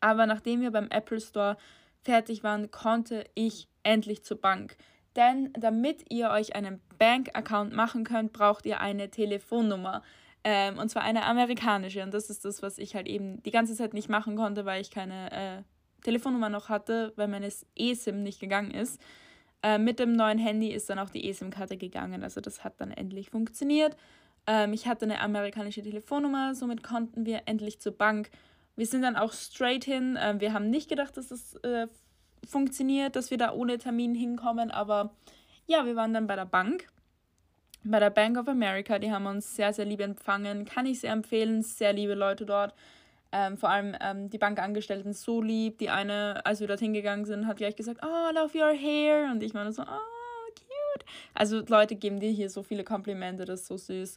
Aber 0.00 0.24
nachdem 0.24 0.62
wir 0.62 0.70
beim 0.70 0.88
Apple 0.88 1.20
Store 1.20 1.58
fertig 2.00 2.42
waren, 2.44 2.70
konnte 2.70 3.24
ich 3.34 3.68
endlich 3.82 4.22
zur 4.24 4.40
Bank. 4.40 4.76
Denn 5.18 5.52
damit 5.52 6.04
ihr 6.10 6.30
euch 6.30 6.54
einen 6.54 6.80
Bank-Account 7.00 7.72
machen 7.74 8.04
könnt, 8.04 8.32
braucht 8.32 8.64
ihr 8.66 8.78
eine 8.78 9.10
Telefonnummer. 9.10 10.02
Ähm, 10.44 10.78
und 10.78 10.90
zwar 10.90 11.02
eine 11.02 11.24
amerikanische. 11.24 12.04
Und 12.04 12.14
das 12.14 12.30
ist 12.30 12.44
das, 12.44 12.62
was 12.62 12.78
ich 12.78 12.94
halt 12.94 13.08
eben 13.08 13.42
die 13.42 13.50
ganze 13.50 13.74
Zeit 13.74 13.94
nicht 13.94 14.08
machen 14.08 14.36
konnte, 14.36 14.64
weil 14.64 14.80
ich 14.80 14.92
keine 14.92 15.32
äh, 15.32 15.62
Telefonnummer 16.04 16.50
noch 16.50 16.68
hatte, 16.68 17.12
weil 17.16 17.26
meine 17.26 17.50
eSIM 17.76 18.22
nicht 18.22 18.38
gegangen 18.38 18.70
ist. 18.70 19.00
Äh, 19.64 19.78
mit 19.78 19.98
dem 19.98 20.12
neuen 20.12 20.38
Handy 20.38 20.68
ist 20.68 20.88
dann 20.88 21.00
auch 21.00 21.10
die 21.10 21.28
eSIM-Karte 21.28 21.76
gegangen. 21.76 22.22
Also 22.22 22.40
das 22.40 22.62
hat 22.62 22.80
dann 22.80 22.92
endlich 22.92 23.30
funktioniert. 23.30 23.96
Ähm, 24.46 24.72
ich 24.72 24.86
hatte 24.86 25.04
eine 25.04 25.20
amerikanische 25.20 25.82
Telefonnummer, 25.82 26.54
somit 26.54 26.84
konnten 26.84 27.26
wir 27.26 27.42
endlich 27.46 27.80
zur 27.80 27.92
Bank. 27.92 28.30
Wir 28.76 28.86
sind 28.86 29.02
dann 29.02 29.16
auch 29.16 29.32
straight 29.32 29.84
hin. 29.84 30.14
Äh, 30.14 30.36
wir 30.38 30.52
haben 30.52 30.70
nicht 30.70 30.88
gedacht, 30.88 31.16
dass 31.16 31.26
das 31.26 31.56
äh, 31.56 31.88
funktioniert, 32.46 33.16
dass 33.16 33.30
wir 33.30 33.38
da 33.38 33.52
ohne 33.52 33.78
Termin 33.78 34.14
hinkommen. 34.14 34.70
Aber 34.70 35.10
ja, 35.66 35.86
wir 35.86 35.96
waren 35.96 36.14
dann 36.14 36.26
bei 36.26 36.36
der 36.36 36.46
Bank, 36.46 36.88
bei 37.84 38.00
der 38.00 38.10
Bank 38.10 38.38
of 38.38 38.48
America. 38.48 38.98
Die 38.98 39.10
haben 39.10 39.26
uns 39.26 39.56
sehr, 39.56 39.72
sehr 39.72 39.84
lieb 39.84 40.00
empfangen. 40.00 40.64
Kann 40.64 40.86
ich 40.86 41.00
sehr 41.00 41.12
empfehlen. 41.12 41.62
Sehr 41.62 41.92
liebe 41.92 42.14
Leute 42.14 42.46
dort. 42.46 42.74
Ähm, 43.30 43.58
vor 43.58 43.68
allem 43.68 43.94
ähm, 44.00 44.30
die 44.30 44.38
Bankangestellten 44.38 45.12
so 45.12 45.42
lieb. 45.42 45.78
Die 45.78 45.90
eine, 45.90 46.44
als 46.46 46.60
wir 46.60 46.66
dorthin 46.66 46.94
gegangen 46.94 47.24
sind, 47.24 47.46
hat 47.46 47.58
gleich 47.58 47.76
gesagt, 47.76 48.00
oh, 48.02 48.30
I 48.30 48.34
love 48.34 48.56
your 48.56 48.72
hair. 48.72 49.30
Und 49.30 49.42
ich 49.42 49.52
meine 49.52 49.72
so, 49.72 49.82
oh, 49.82 50.54
cute. 50.54 51.04
Also 51.34 51.62
Leute 51.68 51.96
geben 51.96 52.20
dir 52.20 52.30
hier 52.30 52.50
so 52.50 52.62
viele 52.62 52.84
Komplimente, 52.84 53.44
das 53.44 53.60
ist 53.60 53.66
so 53.66 53.76
süß. 53.76 54.16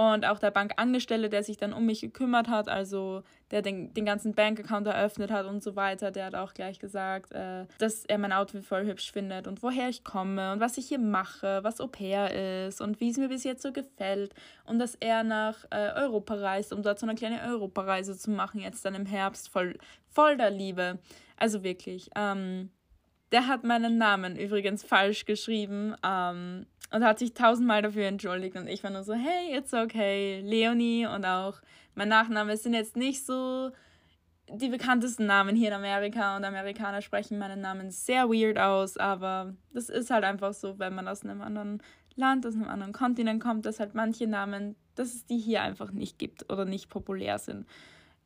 Und 0.00 0.24
auch 0.24 0.38
der 0.38 0.50
Bankangestellte, 0.50 1.28
der 1.28 1.42
sich 1.42 1.58
dann 1.58 1.74
um 1.74 1.84
mich 1.84 2.00
gekümmert 2.00 2.48
hat, 2.48 2.70
also 2.70 3.22
der 3.50 3.60
den, 3.60 3.92
den 3.92 4.06
ganzen 4.06 4.34
Bankaccount 4.34 4.86
eröffnet 4.86 5.30
hat 5.30 5.44
und 5.44 5.62
so 5.62 5.76
weiter, 5.76 6.10
der 6.10 6.24
hat 6.24 6.34
auch 6.34 6.54
gleich 6.54 6.78
gesagt, 6.78 7.32
äh, 7.32 7.66
dass 7.76 8.06
er 8.06 8.16
mein 8.16 8.32
Outfit 8.32 8.64
voll 8.64 8.86
hübsch 8.86 9.12
findet 9.12 9.46
und 9.46 9.62
woher 9.62 9.90
ich 9.90 10.02
komme 10.02 10.52
und 10.52 10.60
was 10.60 10.78
ich 10.78 10.88
hier 10.88 10.98
mache, 10.98 11.62
was 11.64 11.82
Au 11.82 11.86
pair 11.86 12.66
ist 12.66 12.80
und 12.80 12.98
wie 13.00 13.10
es 13.10 13.18
mir 13.18 13.28
bis 13.28 13.44
jetzt 13.44 13.60
so 13.60 13.72
gefällt. 13.72 14.32
Und 14.64 14.78
dass 14.78 14.94
er 14.94 15.22
nach 15.22 15.66
äh, 15.68 15.90
Europa 15.94 16.32
reist, 16.32 16.72
um 16.72 16.82
dort 16.82 16.98
so 16.98 17.04
eine 17.04 17.14
kleine 17.14 17.42
Europareise 17.42 18.16
zu 18.16 18.30
machen, 18.30 18.62
jetzt 18.62 18.82
dann 18.86 18.94
im 18.94 19.04
Herbst, 19.04 19.50
voll, 19.50 19.76
voll 20.08 20.38
der 20.38 20.50
Liebe. 20.50 20.98
Also 21.36 21.62
wirklich. 21.62 22.08
Ähm, 22.16 22.70
der 23.32 23.48
hat 23.48 23.64
meinen 23.64 23.98
Namen 23.98 24.36
übrigens 24.36 24.82
falsch 24.82 25.26
geschrieben. 25.26 25.94
Ähm, 26.02 26.64
und 26.90 27.04
hat 27.04 27.18
sich 27.18 27.34
tausendmal 27.34 27.82
dafür 27.82 28.06
entschuldigt. 28.06 28.56
Und 28.56 28.66
ich 28.66 28.82
war 28.82 28.90
nur 28.90 29.04
so, 29.04 29.14
hey, 29.14 29.56
it's 29.56 29.72
okay. 29.72 30.40
Leonie 30.40 31.06
und 31.06 31.24
auch 31.24 31.60
mein 31.94 32.08
Nachname 32.08 32.56
sind 32.56 32.74
jetzt 32.74 32.96
nicht 32.96 33.24
so 33.24 33.70
die 34.52 34.68
bekanntesten 34.68 35.26
Namen 35.26 35.54
hier 35.54 35.68
in 35.68 35.74
Amerika. 35.74 36.36
Und 36.36 36.44
Amerikaner 36.44 37.02
sprechen 37.02 37.38
meinen 37.38 37.60
Namen 37.60 37.90
sehr 37.90 38.28
weird 38.28 38.58
aus. 38.58 38.96
Aber 38.96 39.54
das 39.72 39.88
ist 39.88 40.10
halt 40.10 40.24
einfach 40.24 40.52
so, 40.52 40.78
wenn 40.78 40.94
man 40.94 41.06
aus 41.06 41.24
einem 41.24 41.42
anderen 41.42 41.82
Land, 42.16 42.46
aus 42.46 42.54
einem 42.54 42.68
anderen 42.68 42.92
Kontinent 42.92 43.42
kommt, 43.42 43.66
dass 43.66 43.80
halt 43.80 43.94
manche 43.94 44.26
Namen, 44.26 44.74
dass 44.96 45.14
es 45.14 45.26
die 45.26 45.38
hier 45.38 45.62
einfach 45.62 45.92
nicht 45.92 46.18
gibt 46.18 46.52
oder 46.52 46.64
nicht 46.64 46.88
populär 46.88 47.38
sind. 47.38 47.66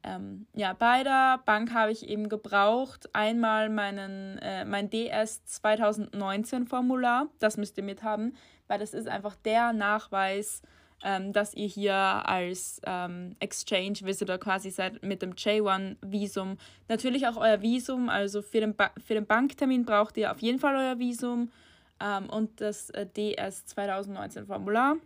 Ähm, 0.05 0.47
ja, 0.55 0.75
bei 0.75 1.03
der 1.03 1.41
Bank 1.47 1.73
habe 1.73 1.91
ich 1.91 2.07
eben 2.09 2.29
gebraucht 2.29 3.09
einmal 3.15 3.71
meinen, 3.71 4.39
äh, 4.39 4.65
mein 4.67 4.91
DS 4.91 5.45
2019 5.47 6.67
Formular, 6.67 7.29
das 7.39 7.57
müsst 7.57 7.79
ihr 7.79 7.85
mithaben, 7.85 8.37
weil 8.69 8.79
das 8.79 8.93
ist 8.93 9.09
einfach 9.09 9.35
der 9.35 9.73
Nachweis, 9.73 10.61
ähm, 11.03 11.33
dass 11.33 11.55
ihr 11.55 11.67
hier 11.67 11.95
als 11.95 12.83
ähm, 12.85 13.35
Exchange 13.41 14.01
Visitor 14.03 14.37
quasi 14.39 14.71
seid 14.71 15.03
mit 15.03 15.23
dem 15.23 15.33
J1 15.33 15.97
Visum. 16.03 16.59
Natürlich 16.89 17.27
auch 17.27 17.39
euer 17.39 17.63
Visum, 17.63 18.11
also 18.11 18.43
für 18.43 18.61
den, 18.61 18.77
ba 18.77 18.91
für 19.03 19.15
den 19.15 19.27
Banktermin 19.27 19.87
braucht 19.87 20.19
ihr 20.19 20.31
auf 20.31 20.41
jeden 20.41 20.59
Fall 20.59 20.77
euer 20.77 20.99
Visum. 20.99 21.51
Ähm, 21.99 22.29
und 22.29 22.61
das 22.61 22.91
äh, 22.91 23.07
DS 23.07 23.65
2019 23.67 24.47
Formular 24.47 24.97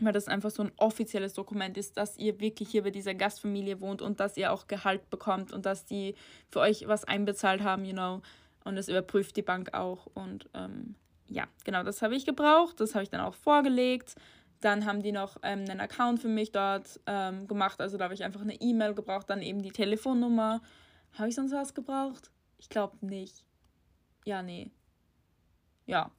weil 0.00 0.12
das 0.12 0.28
einfach 0.28 0.50
so 0.50 0.62
ein 0.62 0.72
offizielles 0.76 1.34
Dokument 1.34 1.76
ist, 1.76 1.96
dass 1.96 2.18
ihr 2.18 2.38
wirklich 2.40 2.68
hier 2.68 2.82
bei 2.82 2.90
dieser 2.90 3.14
Gastfamilie 3.14 3.80
wohnt 3.80 4.02
und 4.02 4.20
dass 4.20 4.36
ihr 4.36 4.52
auch 4.52 4.66
Gehalt 4.66 5.08
bekommt 5.10 5.52
und 5.52 5.66
dass 5.66 5.84
die 5.84 6.14
für 6.50 6.60
euch 6.60 6.86
was 6.86 7.04
einbezahlt 7.04 7.62
haben, 7.62 7.84
you 7.84 7.92
know. 7.92 8.20
Und 8.64 8.76
das 8.76 8.88
überprüft 8.88 9.36
die 9.36 9.42
Bank 9.42 9.74
auch. 9.74 10.06
Und 10.14 10.50
ähm, 10.52 10.96
ja, 11.28 11.44
genau, 11.64 11.82
das 11.82 12.02
habe 12.02 12.16
ich 12.16 12.26
gebraucht. 12.26 12.80
Das 12.80 12.94
habe 12.94 13.04
ich 13.04 13.10
dann 13.10 13.20
auch 13.20 13.34
vorgelegt. 13.34 14.16
Dann 14.60 14.86
haben 14.86 15.02
die 15.02 15.12
noch 15.12 15.36
ähm, 15.42 15.64
einen 15.68 15.80
Account 15.80 16.20
für 16.20 16.28
mich 16.28 16.50
dort 16.52 17.00
ähm, 17.06 17.46
gemacht. 17.46 17.80
Also 17.80 17.96
da 17.96 18.04
habe 18.04 18.14
ich 18.14 18.24
einfach 18.24 18.40
eine 18.40 18.60
E-Mail 18.60 18.94
gebraucht, 18.94 19.30
dann 19.30 19.40
eben 19.40 19.62
die 19.62 19.70
Telefonnummer. 19.70 20.60
Habe 21.12 21.28
ich 21.28 21.34
sonst 21.34 21.52
was 21.52 21.74
gebraucht? 21.74 22.30
Ich 22.58 22.68
glaube 22.68 22.96
nicht. 23.06 23.44
Ja, 24.24 24.42
nee. 24.42 24.70
Ja. 25.86 26.10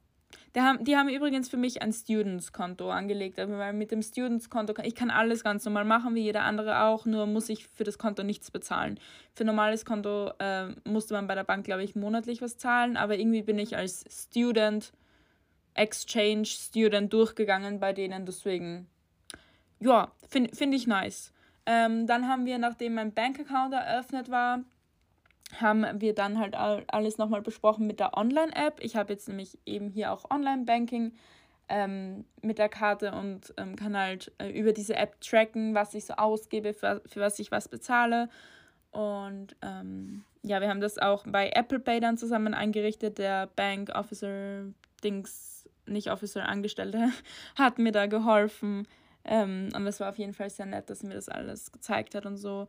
Die 0.54 0.60
haben, 0.60 0.84
die 0.84 0.96
haben 0.96 1.08
übrigens 1.08 1.48
für 1.48 1.56
mich 1.56 1.82
ein 1.82 1.92
Students-Konto 1.92 2.90
angelegt. 2.90 3.38
Also 3.38 3.54
weil 3.54 3.72
mit 3.72 3.90
dem 3.90 4.02
Students-Konto 4.02 4.74
kann 4.74 4.84
ich 4.84 4.94
kann 4.94 5.10
alles 5.10 5.44
ganz 5.44 5.64
normal 5.64 5.84
machen, 5.84 6.14
wie 6.14 6.22
jeder 6.22 6.42
andere 6.42 6.82
auch, 6.82 7.06
nur 7.06 7.26
muss 7.26 7.48
ich 7.48 7.68
für 7.68 7.84
das 7.84 7.98
Konto 7.98 8.22
nichts 8.22 8.50
bezahlen. 8.50 8.98
Für 9.34 9.44
ein 9.44 9.46
normales 9.46 9.84
Konto 9.84 10.32
äh, 10.38 10.68
musste 10.84 11.14
man 11.14 11.26
bei 11.26 11.34
der 11.34 11.44
Bank, 11.44 11.64
glaube 11.64 11.84
ich, 11.84 11.94
monatlich 11.94 12.42
was 12.42 12.58
zahlen, 12.58 12.96
aber 12.96 13.18
irgendwie 13.18 13.42
bin 13.42 13.58
ich 13.58 13.76
als 13.76 14.04
Student, 14.10 14.92
Exchange 15.74 16.46
Student 16.46 17.12
durchgegangen 17.12 17.78
bei 17.78 17.92
denen, 17.92 18.26
deswegen, 18.26 18.88
ja, 19.78 20.10
finde 20.28 20.54
find 20.56 20.74
ich 20.74 20.86
nice. 20.88 21.32
Ähm, 21.66 22.06
dann 22.06 22.26
haben 22.26 22.46
wir, 22.46 22.58
nachdem 22.58 22.94
mein 22.94 23.12
Bankaccount 23.12 23.74
eröffnet 23.74 24.30
war, 24.30 24.64
haben 25.56 25.86
wir 26.00 26.14
dann 26.14 26.38
halt 26.38 26.54
alles 26.54 27.18
nochmal 27.18 27.42
besprochen 27.42 27.86
mit 27.86 28.00
der 28.00 28.16
Online-App. 28.16 28.80
Ich 28.80 28.96
habe 28.96 29.12
jetzt 29.12 29.28
nämlich 29.28 29.58
eben 29.64 29.88
hier 29.88 30.12
auch 30.12 30.30
Online-Banking 30.30 31.12
ähm, 31.68 32.24
mit 32.42 32.58
der 32.58 32.68
Karte 32.68 33.12
und 33.12 33.52
ähm, 33.56 33.76
kann 33.76 33.96
halt 33.96 34.32
äh, 34.38 34.50
über 34.50 34.72
diese 34.72 34.96
App 34.96 35.20
tracken, 35.20 35.74
was 35.74 35.94
ich 35.94 36.06
so 36.06 36.14
ausgebe, 36.14 36.74
für, 36.74 37.02
für 37.06 37.20
was 37.20 37.38
ich 37.38 37.50
was 37.50 37.68
bezahle. 37.68 38.28
Und 38.90 39.56
ähm, 39.62 40.24
ja, 40.42 40.60
wir 40.60 40.68
haben 40.68 40.80
das 40.80 40.98
auch 40.98 41.24
bei 41.26 41.50
Apple 41.50 41.80
Pay 41.80 42.00
dann 42.00 42.16
zusammen 42.16 42.54
eingerichtet. 42.54 43.18
Der 43.18 43.46
Bank 43.48 43.90
Officer 43.94 44.64
Dings, 45.04 45.68
nicht 45.86 46.10
Officer, 46.10 46.48
Angestellte, 46.48 47.10
hat 47.56 47.78
mir 47.78 47.92
da 47.92 48.06
geholfen. 48.06 48.86
Ähm, 49.24 49.68
und 49.74 49.84
das 49.84 50.00
war 50.00 50.10
auf 50.10 50.18
jeden 50.18 50.32
Fall 50.32 50.50
sehr 50.50 50.66
nett, 50.66 50.88
dass 50.88 51.02
er 51.02 51.08
mir 51.08 51.14
das 51.14 51.28
alles 51.28 51.70
gezeigt 51.70 52.14
hat 52.14 52.24
und 52.24 52.36
so. 52.36 52.68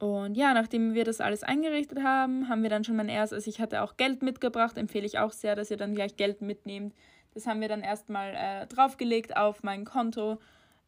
Und 0.00 0.34
ja, 0.34 0.54
nachdem 0.54 0.94
wir 0.94 1.04
das 1.04 1.20
alles 1.20 1.42
eingerichtet 1.42 2.02
haben, 2.02 2.48
haben 2.48 2.62
wir 2.62 2.70
dann 2.70 2.84
schon 2.84 2.96
mein 2.96 3.10
erstes, 3.10 3.36
also 3.36 3.50
ich 3.50 3.60
hatte 3.60 3.82
auch 3.82 3.98
Geld 3.98 4.22
mitgebracht, 4.22 4.78
empfehle 4.78 5.04
ich 5.04 5.18
auch 5.18 5.30
sehr, 5.30 5.54
dass 5.54 5.70
ihr 5.70 5.76
dann 5.76 5.94
gleich 5.94 6.16
Geld 6.16 6.40
mitnehmt. 6.40 6.94
Das 7.34 7.46
haben 7.46 7.60
wir 7.60 7.68
dann 7.68 7.82
erstmal 7.82 8.34
äh, 8.34 8.66
draufgelegt 8.66 9.36
auf 9.36 9.62
mein 9.62 9.84
Konto. 9.84 10.38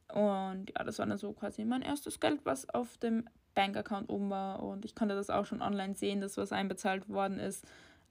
Und 0.08 0.72
ja, 0.74 0.82
das 0.82 0.98
war 0.98 1.04
dann 1.04 1.18
so 1.18 1.32
quasi 1.32 1.66
mein 1.66 1.82
erstes 1.82 2.20
Geld, 2.20 2.40
was 2.44 2.68
auf 2.70 2.96
dem 2.96 3.28
Bankaccount 3.54 4.08
oben 4.08 4.30
war. 4.30 4.62
Und 4.62 4.86
ich 4.86 4.94
konnte 4.94 5.14
das 5.14 5.28
auch 5.28 5.44
schon 5.44 5.60
online 5.60 5.94
sehen, 5.94 6.22
dass 6.22 6.38
was 6.38 6.50
einbezahlt 6.50 7.10
worden 7.10 7.38
ist. 7.38 7.66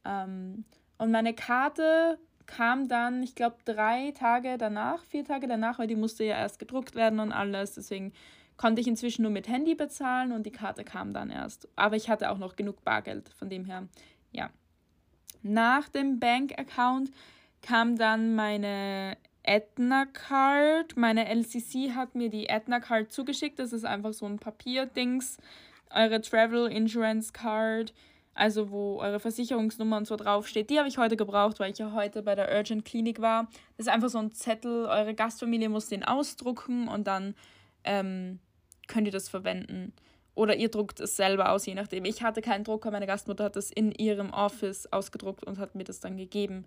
Ähm, 0.06 0.66
und 1.00 1.10
meine 1.10 1.34
Karte 1.34 2.20
kam 2.46 2.88
dann, 2.88 3.24
ich 3.24 3.34
glaube, 3.34 3.56
drei 3.66 4.12
Tage 4.12 4.60
danach, 4.60 5.04
vier 5.06 5.26
Tage 5.26 5.48
danach, 5.48 5.80
weil 5.80 5.88
die 5.88 5.96
musste 5.96 6.24
ja 6.24 6.38
erst 6.38 6.60
gedruckt 6.60 6.94
werden 6.94 7.20
und 7.20 7.32
alles. 7.32 7.74
Deswegen 7.74 8.14
konnte 8.58 8.82
ich 8.82 8.88
inzwischen 8.88 9.24
nur 9.24 9.32
mit 9.32 9.48
Handy 9.48 9.76
bezahlen 9.76 10.32
und 10.32 10.46
die 10.46 10.52
Karte 10.52 10.84
kam 10.84 11.14
dann 11.14 11.30
erst. 11.30 11.68
Aber 11.76 11.96
ich 11.96 12.10
hatte 12.10 12.32
auch 12.32 12.38
noch 12.38 12.56
genug 12.56 12.84
Bargeld, 12.84 13.30
von 13.30 13.50
dem 13.50 13.66
her, 13.66 13.88
ja. 14.32 14.50
Nach 15.44 15.90
dem 15.90 16.20
Bank-Account 16.20 17.12
kam 17.62 17.98
dann 17.98 18.36
meine 18.36 19.18
Aetna 19.44 20.06
Card. 20.06 20.96
Meine 20.98 21.28
LCC 21.28 21.96
hat 21.96 22.16
mir 22.16 22.30
die 22.30 22.50
Aetna 22.50 22.80
Card 22.80 23.12
zugeschickt. 23.12 23.60
Das 23.60 23.74
ist 23.74 23.86
einfach 23.86 24.14
so 24.14 24.26
ein 24.26 24.40
Papierdings. 24.40 25.38
Eure 25.94 26.22
Travel 26.22 26.72
Insurance 26.72 27.34
Card, 27.34 27.94
also 28.34 28.72
wo 28.72 29.00
eure 29.00 29.20
Versicherungsnummer 29.20 29.98
und 29.98 30.08
so 30.08 30.16
draufsteht. 30.16 30.70
Die 30.70 30.78
habe 30.78 30.88
ich 30.88 30.98
heute 30.98 31.18
gebraucht, 31.18 31.60
weil 31.60 31.72
ich 31.72 31.80
ja 31.80 31.92
heute 31.92 32.22
bei 32.22 32.36
der 32.36 32.56
Urgent 32.56 32.86
Klinik 32.86 33.20
war. 33.20 33.50
Das 33.78 33.88
ist 33.88 33.90
einfach 33.90 34.10
so 34.10 34.20
ein 34.20 34.32
Zettel. 34.32 34.86
Eure 34.86 35.14
Gastfamilie 35.14 35.70
muss 35.70 35.90
den 35.90 36.06
ausdrucken 36.06 36.88
und 36.88 37.08
dann 37.08 37.36
ähm, 37.84 38.40
könnt 38.88 39.08
ihr 39.08 39.14
das 39.14 39.30
verwenden. 39.30 39.94
Oder 40.34 40.56
ihr 40.56 40.70
druckt 40.70 41.00
es 41.00 41.18
selber 41.18 41.52
aus, 41.52 41.66
je 41.66 41.76
nachdem. 41.76 42.06
Ich 42.06 42.24
hatte 42.24 42.42
keinen 42.42 42.64
Drucker, 42.64 42.92
meine 42.92 43.08
Gastmutter 43.08 43.46
hat 43.46 43.56
das 43.56 43.70
in 43.70 43.92
ihrem 43.92 44.32
Office 44.32 44.92
ausgedruckt 44.92 45.44
und 45.44 45.58
hat 45.58 45.76
mir 45.76 45.84
das 45.84 46.00
dann 46.00 46.18
gegeben. 46.18 46.66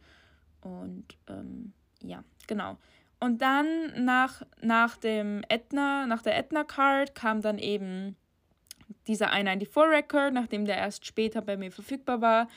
Und 0.60 1.16
ähm, 1.28 1.72
ja, 2.02 2.22
genau. 2.46 2.76
Und 3.20 3.40
dann 3.40 4.04
nach, 4.04 4.42
nach 4.60 4.96
dem 4.96 5.44
Etna, 5.48 6.06
nach 6.06 6.22
der 6.22 6.36
Etna 6.36 6.64
Card 6.64 7.14
kam 7.14 7.40
dann 7.40 7.58
eben 7.58 8.16
dieser 9.06 9.28
I-94-Record, 9.28 10.32
nachdem 10.32 10.66
der 10.66 10.76
erst 10.76 11.06
später 11.06 11.40
bei 11.40 11.56
mir 11.56 11.72
verfügbar 11.72 12.20
war. 12.20 12.48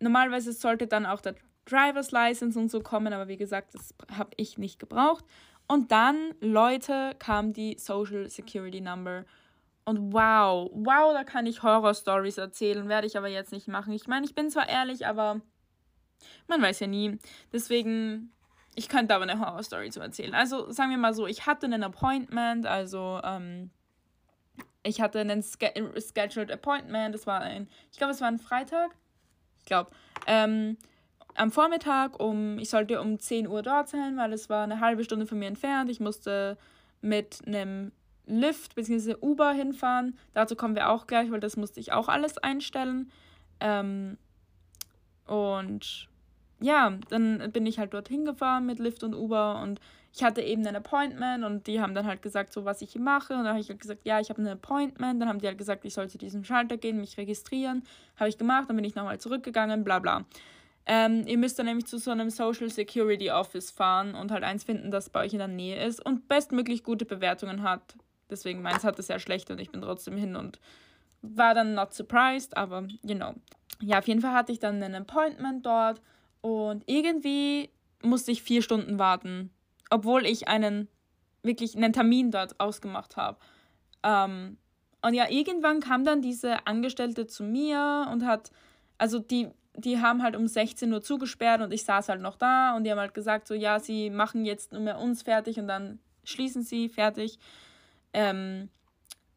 Normalerweise 0.00 0.52
sollte 0.52 0.86
dann 0.86 1.06
auch 1.06 1.20
der 1.20 1.34
Driver's 1.64 2.10
License 2.10 2.58
und 2.58 2.70
so 2.70 2.80
kommen, 2.80 3.12
aber 3.12 3.28
wie 3.28 3.36
gesagt, 3.36 3.74
das 3.74 3.94
habe 4.16 4.30
ich 4.36 4.58
nicht 4.58 4.78
gebraucht. 4.78 5.24
Und 5.66 5.90
dann, 5.90 6.34
Leute, 6.40 7.14
kam 7.18 7.52
die 7.52 7.76
Social 7.78 8.28
Security 8.28 8.80
Number. 8.80 9.24
Und 9.84 10.12
wow, 10.12 10.70
wow, 10.72 11.12
da 11.12 11.24
kann 11.24 11.46
ich 11.46 11.62
Horror-Stories 11.62 12.38
erzählen, 12.38 12.88
werde 12.88 13.06
ich 13.06 13.16
aber 13.16 13.28
jetzt 13.28 13.52
nicht 13.52 13.68
machen. 13.68 13.92
Ich 13.92 14.06
meine, 14.06 14.24
ich 14.24 14.34
bin 14.34 14.50
zwar 14.50 14.68
ehrlich, 14.68 15.06
aber 15.06 15.40
man 16.46 16.62
weiß 16.62 16.80
ja 16.80 16.86
nie. 16.86 17.18
Deswegen, 17.52 18.32
ich 18.74 18.88
könnte 18.88 19.14
aber 19.14 19.24
eine 19.24 19.40
Horror-Story 19.40 19.90
zu 19.90 20.00
erzählen. 20.00 20.34
Also 20.34 20.70
sagen 20.70 20.90
wir 20.90 20.98
mal 20.98 21.14
so, 21.14 21.26
ich 21.26 21.46
hatte 21.46 21.66
einen 21.66 21.82
Appointment, 21.82 22.66
also 22.66 23.20
ähm, 23.24 23.70
ich 24.84 25.00
hatte 25.00 25.20
einen 25.20 25.42
scheduled 25.42 26.50
Appointment, 26.50 27.14
das 27.14 27.26
war 27.26 27.40
ein, 27.40 27.68
ich 27.90 27.98
glaube, 27.98 28.12
es 28.12 28.20
war 28.20 28.28
ein 28.28 28.38
Freitag. 28.38 28.90
Ich 29.58 29.66
glaube. 29.66 29.90
Ähm, 30.26 30.76
am 31.34 31.50
Vormittag 31.50 32.20
um, 32.20 32.58
ich 32.58 32.70
sollte 32.70 33.00
um 33.00 33.18
10 33.18 33.46
Uhr 33.46 33.62
dort 33.62 33.88
sein, 33.88 34.16
weil 34.16 34.32
es 34.32 34.50
war 34.50 34.64
eine 34.64 34.80
halbe 34.80 35.04
Stunde 35.04 35.26
von 35.26 35.38
mir 35.38 35.48
entfernt. 35.48 35.90
Ich 35.90 36.00
musste 36.00 36.58
mit 37.00 37.40
einem 37.46 37.92
Lift 38.26 38.74
bzw. 38.74 39.16
Uber 39.20 39.52
hinfahren. 39.52 40.16
Dazu 40.34 40.56
kommen 40.56 40.74
wir 40.74 40.90
auch 40.90 41.06
gleich, 41.06 41.30
weil 41.30 41.40
das 41.40 41.56
musste 41.56 41.80
ich 41.80 41.92
auch 41.92 42.08
alles 42.08 42.38
einstellen. 42.38 43.10
Ähm, 43.60 44.18
und 45.26 46.08
ja, 46.60 46.96
dann 47.08 47.50
bin 47.52 47.66
ich 47.66 47.78
halt 47.78 47.94
dorthin 47.94 48.24
gefahren 48.24 48.66
mit 48.66 48.78
Lift 48.78 49.02
und 49.02 49.14
Uber 49.14 49.60
und 49.62 49.80
ich 50.14 50.22
hatte 50.22 50.42
eben 50.42 50.66
ein 50.66 50.76
Appointment 50.76 51.42
und 51.42 51.66
die 51.66 51.80
haben 51.80 51.94
dann 51.94 52.06
halt 52.06 52.20
gesagt, 52.20 52.52
so 52.52 52.66
was 52.66 52.82
ich 52.82 52.96
mache. 52.96 53.32
Und 53.32 53.44
dann 53.44 53.48
habe 53.48 53.60
ich 53.60 53.70
halt 53.70 53.80
gesagt, 53.80 54.02
ja, 54.04 54.20
ich 54.20 54.28
habe 54.28 54.42
ein 54.42 54.48
Appointment. 54.48 55.20
Dann 55.22 55.28
haben 55.28 55.38
die 55.38 55.46
halt 55.46 55.56
gesagt, 55.56 55.86
ich 55.86 55.94
soll 55.94 56.10
zu 56.10 56.18
diesem 56.18 56.44
Schalter 56.44 56.76
gehen, 56.76 57.00
mich 57.00 57.16
registrieren. 57.16 57.82
Habe 58.16 58.28
ich 58.28 58.36
gemacht, 58.36 58.68
dann 58.68 58.76
bin 58.76 58.84
ich 58.84 58.94
nochmal 58.94 59.18
zurückgegangen, 59.18 59.84
bla 59.84 60.00
bla. 60.00 60.26
Ähm, 60.86 61.26
ihr 61.26 61.38
müsst 61.38 61.58
dann 61.58 61.66
nämlich 61.66 61.86
zu 61.86 61.98
so 61.98 62.10
einem 62.10 62.30
Social 62.30 62.68
Security 62.68 63.30
Office 63.30 63.70
fahren 63.70 64.14
und 64.14 64.32
halt 64.32 64.42
eins 64.42 64.64
finden, 64.64 64.90
das 64.90 65.10
bei 65.10 65.20
euch 65.20 65.32
in 65.32 65.38
der 65.38 65.48
Nähe 65.48 65.84
ist 65.84 66.04
und 66.04 66.26
bestmöglich 66.26 66.82
gute 66.82 67.04
Bewertungen 67.04 67.62
hat. 67.62 67.94
Deswegen 68.30 68.62
meins 68.62 68.82
hatte 68.82 69.02
sehr 69.02 69.20
schlecht 69.20 69.50
und 69.50 69.60
ich 69.60 69.70
bin 69.70 69.82
trotzdem 69.82 70.16
hin 70.16 70.34
und 70.34 70.58
war 71.20 71.54
dann 71.54 71.74
not 71.74 71.92
surprised, 71.94 72.56
aber 72.56 72.88
you 73.02 73.14
know. 73.14 73.34
Ja, 73.80 73.98
auf 73.98 74.08
jeden 74.08 74.20
Fall 74.20 74.32
hatte 74.32 74.52
ich 74.52 74.58
dann 74.58 74.82
ein 74.82 74.94
Appointment 74.94 75.64
dort 75.64 76.00
und 76.40 76.82
irgendwie 76.86 77.70
musste 78.02 78.32
ich 78.32 78.42
vier 78.42 78.62
Stunden 78.62 78.98
warten, 78.98 79.50
obwohl 79.90 80.26
ich 80.26 80.48
einen 80.48 80.88
wirklich 81.42 81.76
einen 81.76 81.92
Termin 81.92 82.30
dort 82.30 82.58
ausgemacht 82.58 83.16
habe. 83.16 83.38
Ähm, 84.02 84.56
und 85.02 85.14
ja, 85.14 85.28
irgendwann 85.28 85.80
kam 85.80 86.04
dann 86.04 86.22
diese 86.22 86.66
Angestellte 86.66 87.26
zu 87.26 87.42
mir 87.42 88.08
und 88.10 88.24
hat, 88.24 88.50
also 88.98 89.18
die 89.18 89.48
die 89.74 90.00
haben 90.00 90.22
halt 90.22 90.36
um 90.36 90.46
16 90.46 90.92
Uhr 90.92 91.02
zugesperrt 91.02 91.62
und 91.62 91.72
ich 91.72 91.84
saß 91.84 92.08
halt 92.08 92.20
noch 92.20 92.36
da 92.36 92.76
und 92.76 92.84
die 92.84 92.90
haben 92.90 92.98
halt 92.98 93.14
gesagt, 93.14 93.48
so 93.48 93.54
ja, 93.54 93.80
sie 93.80 94.10
machen 94.10 94.44
jetzt 94.44 94.72
nur 94.72 94.82
mehr 94.82 94.98
uns 94.98 95.22
fertig 95.22 95.58
und 95.58 95.66
dann 95.66 95.98
schließen 96.24 96.62
sie 96.62 96.88
fertig. 96.88 97.38
Ähm, 98.12 98.68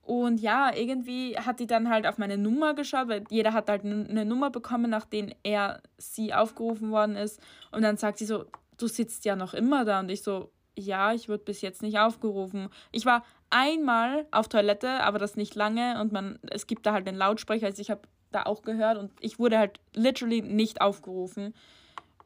und 0.02 0.40
ja, 0.40 0.72
irgendwie 0.76 1.36
hat 1.38 1.60
die 1.60 1.66
dann 1.66 1.90
halt 1.90 2.06
auf 2.06 2.20
meine 2.20 2.38
Nummer 2.38 2.76
geschaut, 2.76 3.08
weil 3.08 3.24
jeder 3.30 3.54
hat 3.54 3.70
halt 3.70 3.84
eine 3.84 4.24
Nummer 4.26 4.52
bekommen, 4.52 4.92
nachdem 4.92 5.34
er 5.42 5.82
sie 5.98 6.34
aufgerufen 6.34 6.92
worden 6.92 7.16
ist. 7.16 7.42
Und 7.72 7.82
dann 7.82 7.98
sagt 7.98 8.20
sie 8.20 8.26
so, 8.26 8.46
du 8.78 8.88
sitzt 8.88 9.26
ja 9.26 9.36
noch 9.36 9.56
immer 9.56 9.84
da. 9.84 10.02
Und 10.02 10.12
ich 10.12 10.22
so, 10.22 10.52
ja, 10.78 11.12
ich 11.14 11.28
wurde 11.28 11.44
bis 11.44 11.62
jetzt 11.62 11.82
nicht 11.82 11.98
aufgerufen. 11.98 12.70
Ich 12.92 13.08
war 13.08 13.24
einmal 13.50 14.28
auf 14.30 14.48
Toilette, 14.48 15.04
aber 15.04 15.18
das 15.18 15.38
nicht 15.38 15.56
lange 15.56 16.00
und 16.02 16.12
man, 16.12 16.38
es 16.52 16.68
gibt 16.68 16.86
da 16.86 16.94
halt 16.94 17.08
den 17.08 17.16
Lautsprecher, 17.16 17.68
also 17.68 17.82
ich 17.82 17.90
habe 17.90 18.02
da 18.36 18.44
auch 18.44 18.62
gehört 18.62 18.98
und 18.98 19.12
ich 19.20 19.40
wurde 19.40 19.58
halt 19.58 19.80
literally 19.94 20.42
nicht 20.42 20.82
aufgerufen. 20.82 21.54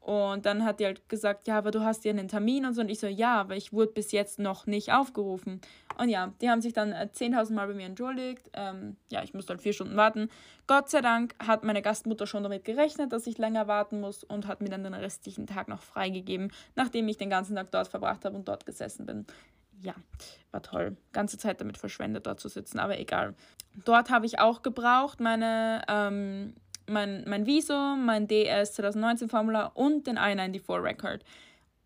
Und 0.02 0.48
dann 0.48 0.66
hat 0.66 0.80
die 0.80 0.86
halt 0.86 1.08
gesagt, 1.08 1.48
ja, 1.48 1.58
aber 1.58 1.70
du 1.70 1.82
hast 1.82 2.04
ja 2.04 2.10
einen 2.10 2.28
Termin 2.28 2.66
und 2.66 2.74
so. 2.74 2.82
Und 2.82 2.90
ich 2.90 3.00
so, 3.00 3.06
ja, 3.06 3.40
aber 3.40 3.56
ich 3.56 3.74
wurde 3.74 3.92
bis 3.92 4.12
jetzt 4.12 4.40
noch 4.40 4.66
nicht 4.66 4.92
aufgerufen. 4.92 5.62
Und 6.00 6.10
ja, 6.10 6.34
die 6.42 6.50
haben 6.50 6.62
sich 6.62 6.74
dann 6.74 6.94
10.000 6.94 7.52
äh, 7.52 7.54
Mal 7.54 7.68
bei 7.68 7.74
mir 7.76 7.86
entschuldigt. 7.86 8.50
Ähm, 8.54 8.96
ja, 9.12 9.22
ich 9.22 9.36
musste 9.36 9.52
halt 9.52 9.62
vier 9.62 9.74
Stunden 9.74 9.98
warten. 9.98 10.30
Gott 10.66 10.90
sei 10.90 11.02
Dank 11.02 11.36
hat 11.46 11.64
meine 11.64 11.84
Gastmutter 11.84 12.26
schon 12.26 12.42
damit 12.42 12.66
gerechnet, 12.66 13.14
dass 13.14 13.28
ich 13.28 13.38
länger 13.38 13.68
warten 13.68 14.00
muss 14.00 14.24
und 14.24 14.48
hat 14.48 14.62
mir 14.62 14.70
dann 14.70 14.84
den 14.84 14.96
restlichen 14.96 15.46
Tag 15.46 15.68
noch 15.68 15.84
freigegeben, 15.84 16.52
nachdem 16.76 17.08
ich 17.08 17.18
den 17.18 17.30
ganzen 17.30 17.56
Tag 17.56 17.70
dort 17.70 17.90
verbracht 17.90 18.26
habe 18.26 18.36
und 18.36 18.48
dort 18.48 18.66
gesessen 18.66 19.06
bin 19.06 19.28
ja, 19.82 19.96
war 20.52 20.62
toll. 20.62 20.98
Ganze 21.12 21.38
Zeit 21.38 21.62
damit 21.62 21.78
verschwendet, 21.78 22.28
dort 22.28 22.40
zu 22.40 22.50
sitzen, 22.50 22.80
aber 22.80 23.00
egal. 23.00 23.36
Dort 23.86 24.10
habe 24.10 24.26
ich 24.26 24.40
auch 24.40 24.62
gebraucht 24.62 25.20
meine, 25.20 25.82
ähm, 25.88 26.54
mein, 26.88 27.24
mein 27.28 27.46
Visum, 27.46 28.06
mein 28.06 28.28
DS 28.28 28.74
2019 28.74 29.30
Formular 29.30 29.72
und 29.76 30.08
den 30.08 30.18
I-94 30.18 30.84
Record. 30.84 31.24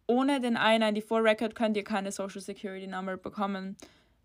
ohne 0.08 0.40
den 0.40 0.56
I-94-Record 0.56 1.56
könnt 1.56 1.78
ihr 1.78 1.84
keine 1.84 2.12
Social 2.12 2.42
Security 2.42 2.88
Number 2.88 3.18
bekommen. 3.18 3.78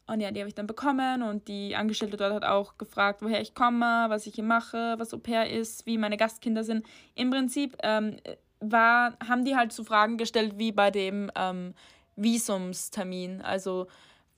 Und 0.06 0.20
ja, 0.20 0.30
die 0.30 0.40
habe 0.40 0.48
ich 0.48 0.54
dann 0.54 0.66
bekommen 0.66 1.22
und 1.22 1.48
die 1.48 1.76
Angestellte 1.76 2.16
dort 2.16 2.32
hat 2.32 2.44
auch 2.44 2.78
gefragt, 2.78 3.20
woher 3.20 3.42
ich 3.42 3.54
komme, 3.54 4.06
was 4.08 4.26
ich 4.26 4.34
hier 4.34 4.44
mache, 4.44 4.94
was 4.98 5.12
Au 5.12 5.18
pair 5.18 5.50
ist, 5.50 5.84
wie 5.84 5.98
meine 5.98 6.16
Gastkinder 6.16 6.64
sind. 6.64 6.86
Im 7.14 7.30
Prinzip 7.30 7.76
ähm, 7.82 8.16
war, 8.60 9.18
haben 9.26 9.44
die 9.44 9.54
halt 9.54 9.72
so 9.72 9.84
Fragen 9.84 10.16
gestellt 10.16 10.54
wie 10.56 10.72
bei 10.72 10.90
dem 10.90 11.30
ähm, 11.36 11.74
Visumstermin. 12.16 13.42
Also 13.42 13.86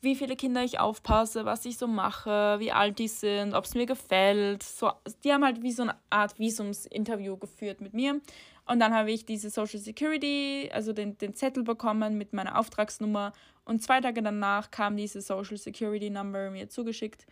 wie 0.02 0.14
viele 0.14 0.36
Kinder 0.36 0.64
ich 0.64 0.80
aufpasse, 0.80 1.44
was 1.44 1.64
ich 1.66 1.76
so 1.76 1.86
mache, 1.86 2.56
wie 2.58 2.72
alt 2.72 2.98
die 2.98 3.08
sind, 3.08 3.54
ob 3.54 3.64
es 3.64 3.74
mir 3.74 3.86
gefällt. 3.86 4.62
So, 4.62 4.92
die 5.24 5.32
haben 5.32 5.44
halt 5.44 5.62
wie 5.62 5.72
so 5.72 5.82
eine 5.82 5.96
Art 6.08 6.38
Visumsinterview 6.38 7.36
geführt 7.36 7.80
mit 7.80 7.92
mir. 7.92 8.20
Und 8.66 8.80
dann 8.80 8.94
habe 8.94 9.10
ich 9.10 9.26
diese 9.26 9.50
Social 9.50 9.80
Security, 9.80 10.70
also 10.72 10.92
den, 10.92 11.18
den 11.18 11.34
Zettel 11.34 11.64
bekommen 11.64 12.16
mit 12.16 12.32
meiner 12.32 12.58
Auftragsnummer. 12.58 13.32
Und 13.64 13.82
zwei 13.82 14.00
Tage 14.00 14.22
danach 14.22 14.70
kam 14.70 14.96
diese 14.96 15.20
Social 15.20 15.56
Security 15.56 16.08
Number 16.08 16.50
mir 16.50 16.68
zugeschickt. 16.68 17.26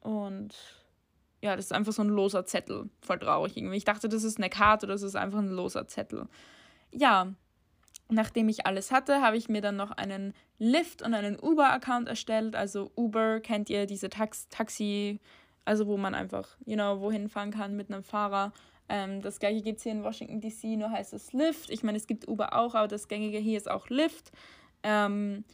Und 0.00 0.54
ja, 1.42 1.54
das 1.54 1.66
ist 1.66 1.72
einfach 1.72 1.92
so 1.92 2.02
ein 2.02 2.08
loser 2.08 2.44
Zettel. 2.46 2.88
Voll 3.02 3.18
traurig 3.18 3.56
irgendwie. 3.56 3.76
Ich 3.76 3.84
dachte, 3.84 4.08
das 4.08 4.24
ist 4.24 4.38
eine 4.38 4.50
Karte, 4.50 4.86
das 4.86 5.02
ist 5.02 5.14
einfach 5.14 5.38
ein 5.38 5.50
loser 5.50 5.86
Zettel. 5.86 6.26
Ja, 6.90 7.34
nachdem 8.08 8.48
ich 8.48 8.66
alles 8.66 8.90
hatte, 8.90 9.20
habe 9.22 9.36
ich 9.36 9.48
mir 9.48 9.60
dann 9.60 9.76
noch 9.76 9.90
einen 9.90 10.34
Lyft 10.58 11.02
und 11.02 11.14
einen 11.14 11.38
Uber-Account 11.38 12.08
erstellt. 12.08 12.56
Also 12.56 12.90
Uber 12.96 13.40
kennt 13.40 13.70
ihr 13.70 13.86
diese 13.86 14.08
Tax 14.08 14.48
Taxi, 14.48 15.20
also 15.64 15.86
wo 15.86 15.96
man 15.96 16.14
einfach, 16.14 16.56
you 16.64 16.74
know, 16.74 17.00
wohin 17.00 17.28
fahren 17.28 17.50
kann 17.50 17.76
mit 17.76 17.90
einem 17.90 18.02
Fahrer. 18.02 18.52
Ähm, 18.88 19.22
das 19.22 19.38
gleiche 19.38 19.62
gibt 19.62 19.78
es 19.78 19.84
hier 19.84 19.92
in 19.92 20.04
Washington 20.04 20.40
DC, 20.40 20.78
nur 20.78 20.90
heißt 20.90 21.14
es 21.14 21.32
Lyft. 21.32 21.70
Ich 21.70 21.82
meine, 21.82 21.96
es 21.96 22.06
gibt 22.06 22.28
Uber 22.28 22.54
auch, 22.54 22.74
aber 22.74 22.88
das 22.88 23.08
gängige 23.08 23.38
hier 23.38 23.56
ist 23.56 23.70
auch 23.70 23.88
Lyft. 23.88 24.30
Ähm, 24.82 25.44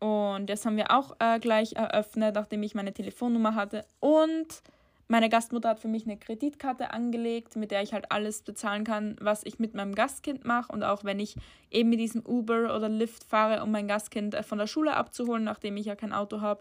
und 0.00 0.48
das 0.48 0.64
haben 0.64 0.76
wir 0.76 0.90
auch 0.90 1.16
äh, 1.18 1.40
gleich 1.40 1.72
eröffnet, 1.72 2.34
nachdem 2.34 2.62
ich 2.62 2.74
meine 2.74 2.92
Telefonnummer 2.92 3.54
hatte. 3.54 3.84
Und 4.00 4.62
meine 5.08 5.30
Gastmutter 5.30 5.70
hat 5.70 5.80
für 5.80 5.88
mich 5.88 6.04
eine 6.04 6.18
Kreditkarte 6.18 6.92
angelegt, 6.92 7.56
mit 7.56 7.70
der 7.70 7.82
ich 7.82 7.94
halt 7.94 8.12
alles 8.12 8.42
bezahlen 8.42 8.84
kann, 8.84 9.16
was 9.20 9.42
ich 9.42 9.58
mit 9.58 9.74
meinem 9.74 9.94
Gastkind 9.94 10.44
mache. 10.44 10.70
Und 10.70 10.82
auch 10.82 11.02
wenn 11.02 11.18
ich 11.18 11.34
eben 11.70 11.88
mit 11.88 11.98
diesem 11.98 12.24
Uber 12.24 12.76
oder 12.76 12.90
Lyft 12.90 13.24
fahre, 13.24 13.62
um 13.62 13.70
mein 13.70 13.88
Gastkind 13.88 14.34
äh, 14.34 14.42
von 14.42 14.58
der 14.58 14.66
Schule 14.66 14.94
abzuholen, 14.94 15.44
nachdem 15.44 15.78
ich 15.78 15.86
ja 15.86 15.96
kein 15.96 16.12
Auto 16.12 16.42
habe, 16.42 16.60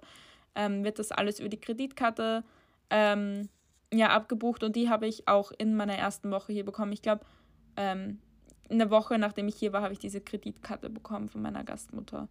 ähm, 0.56 0.86
wird 0.86 0.98
das 0.98 1.12
alles 1.12 1.42
über 1.42 1.50
die 1.50 1.60
Kreditkarte 1.60 2.44
ähm, 2.90 3.50
ja, 3.94 4.10
abgebucht 4.10 4.64
und 4.64 4.76
die 4.76 4.90
habe 4.90 5.08
ich 5.08 5.28
auch 5.28 5.52
in 5.58 5.76
meiner 5.76 5.96
ersten 5.96 6.32
Woche 6.32 6.54
hier 6.54 6.66
bekommen. 6.66 6.94
Ich 6.94 7.02
glaube, 7.02 7.26
ähm, 7.76 8.20
eine 8.70 8.90
Woche 8.90 9.18
nachdem 9.18 9.50
ich 9.50 9.56
hier 9.56 9.74
war, 9.74 9.82
habe 9.82 9.94
ich 9.94 10.00
diese 10.00 10.22
Kreditkarte 10.22 10.90
bekommen 10.90 11.28
von 11.28 11.42
meiner 11.42 11.64
Gastmutter. 11.66 12.30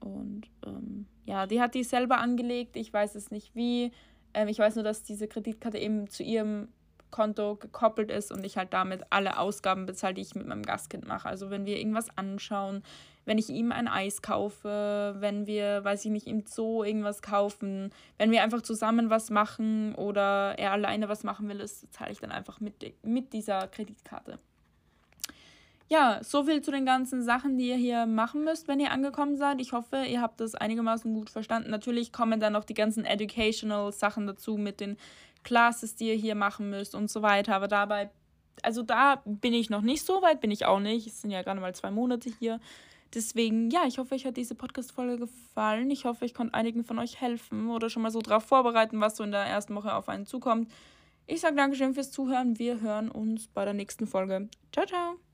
Und 0.00 0.42
ähm, 0.66 1.06
ja, 1.24 1.46
die 1.46 1.60
hat 1.60 1.74
die 1.74 1.84
selber 1.84 2.18
angelegt. 2.18 2.76
Ich 2.76 2.92
weiß 2.92 3.14
es 3.14 3.30
nicht 3.30 3.54
wie. 3.54 3.90
Ähm, 4.34 4.48
ich 4.48 4.58
weiß 4.58 4.74
nur, 4.74 4.84
dass 4.84 5.02
diese 5.02 5.28
Kreditkarte 5.28 5.78
eben 5.78 6.08
zu 6.08 6.22
ihrem 6.22 6.68
Konto 7.10 7.54
gekoppelt 7.54 8.10
ist 8.10 8.32
und 8.32 8.44
ich 8.44 8.56
halt 8.56 8.72
damit 8.72 9.02
alle 9.10 9.38
Ausgaben 9.38 9.86
bezahle, 9.86 10.14
die 10.14 10.22
ich 10.22 10.34
mit 10.34 10.48
meinem 10.48 10.64
Gastkind 10.64 11.06
mache. 11.06 11.28
Also 11.28 11.48
wenn 11.48 11.64
wir 11.64 11.78
irgendwas 11.78 12.08
anschauen, 12.16 12.82
wenn 13.24 13.38
ich 13.38 13.48
ihm 13.50 13.70
ein 13.70 13.86
Eis 13.86 14.20
kaufe, 14.20 15.14
wenn 15.18 15.46
wir, 15.46 15.84
weiß 15.84 16.04
ich 16.04 16.10
nicht, 16.10 16.26
im 16.26 16.44
Zoo 16.44 16.82
irgendwas 16.82 17.22
kaufen, 17.22 17.92
wenn 18.18 18.32
wir 18.32 18.42
einfach 18.42 18.62
zusammen 18.62 19.10
was 19.10 19.30
machen 19.30 19.94
oder 19.94 20.58
er 20.58 20.72
alleine 20.72 21.08
was 21.08 21.22
machen 21.22 21.48
will, 21.48 21.58
das 21.58 21.88
zahle 21.90 22.10
ich 22.10 22.18
dann 22.18 22.32
einfach 22.32 22.60
mit, 22.60 22.74
mit 23.04 23.32
dieser 23.32 23.68
Kreditkarte. 23.68 24.40
Ja, 25.88 26.20
so 26.22 26.44
viel 26.44 26.62
zu 26.62 26.70
den 26.70 26.86
ganzen 26.86 27.22
Sachen, 27.22 27.58
die 27.58 27.68
ihr 27.68 27.76
hier 27.76 28.06
machen 28.06 28.44
müsst, 28.44 28.68
wenn 28.68 28.80
ihr 28.80 28.90
angekommen 28.90 29.36
seid. 29.36 29.60
Ich 29.60 29.72
hoffe, 29.72 30.04
ihr 30.04 30.22
habt 30.22 30.40
das 30.40 30.54
einigermaßen 30.54 31.12
gut 31.12 31.28
verstanden. 31.28 31.70
Natürlich 31.70 32.10
kommen 32.12 32.40
dann 32.40 32.54
noch 32.54 32.64
die 32.64 32.74
ganzen 32.74 33.04
educational 33.04 33.92
Sachen 33.92 34.26
dazu 34.26 34.56
mit 34.56 34.80
den 34.80 34.96
Classes, 35.42 35.94
die 35.94 36.08
ihr 36.08 36.14
hier 36.14 36.34
machen 36.34 36.70
müsst 36.70 36.94
und 36.94 37.10
so 37.10 37.20
weiter. 37.20 37.54
Aber 37.54 37.68
dabei, 37.68 38.10
also 38.62 38.82
da 38.82 39.22
bin 39.26 39.52
ich 39.52 39.68
noch 39.68 39.82
nicht 39.82 40.04
so 40.06 40.22
weit, 40.22 40.40
bin 40.40 40.50
ich 40.50 40.64
auch 40.64 40.80
nicht. 40.80 41.06
Es 41.06 41.20
sind 41.20 41.30
ja 41.30 41.42
gerade 41.42 41.60
mal 41.60 41.74
zwei 41.74 41.90
Monate 41.90 42.30
hier. 42.38 42.60
Deswegen, 43.14 43.70
ja, 43.70 43.82
ich 43.86 43.98
hoffe, 43.98 44.14
euch 44.14 44.26
hat 44.26 44.36
diese 44.36 44.54
Podcast-Folge 44.54 45.18
gefallen. 45.18 45.90
Ich 45.90 46.04
hoffe, 46.04 46.24
ich 46.24 46.34
konnte 46.34 46.54
einigen 46.54 46.82
von 46.82 46.98
euch 46.98 47.20
helfen 47.20 47.68
oder 47.70 47.88
schon 47.88 48.02
mal 48.02 48.10
so 48.10 48.20
drauf 48.20 48.44
vorbereiten, 48.44 49.00
was 49.00 49.16
so 49.16 49.22
in 49.22 49.30
der 49.30 49.44
ersten 49.44 49.74
Woche 49.76 49.94
auf 49.94 50.08
einen 50.08 50.26
zukommt. 50.26 50.72
Ich 51.26 51.40
sage 51.40 51.56
Dankeschön 51.56 51.94
fürs 51.94 52.10
Zuhören. 52.10 52.58
Wir 52.58 52.80
hören 52.80 53.10
uns 53.10 53.46
bei 53.46 53.64
der 53.64 53.74
nächsten 53.74 54.06
Folge. 54.06 54.48
Ciao, 54.72 54.86
ciao. 54.86 55.33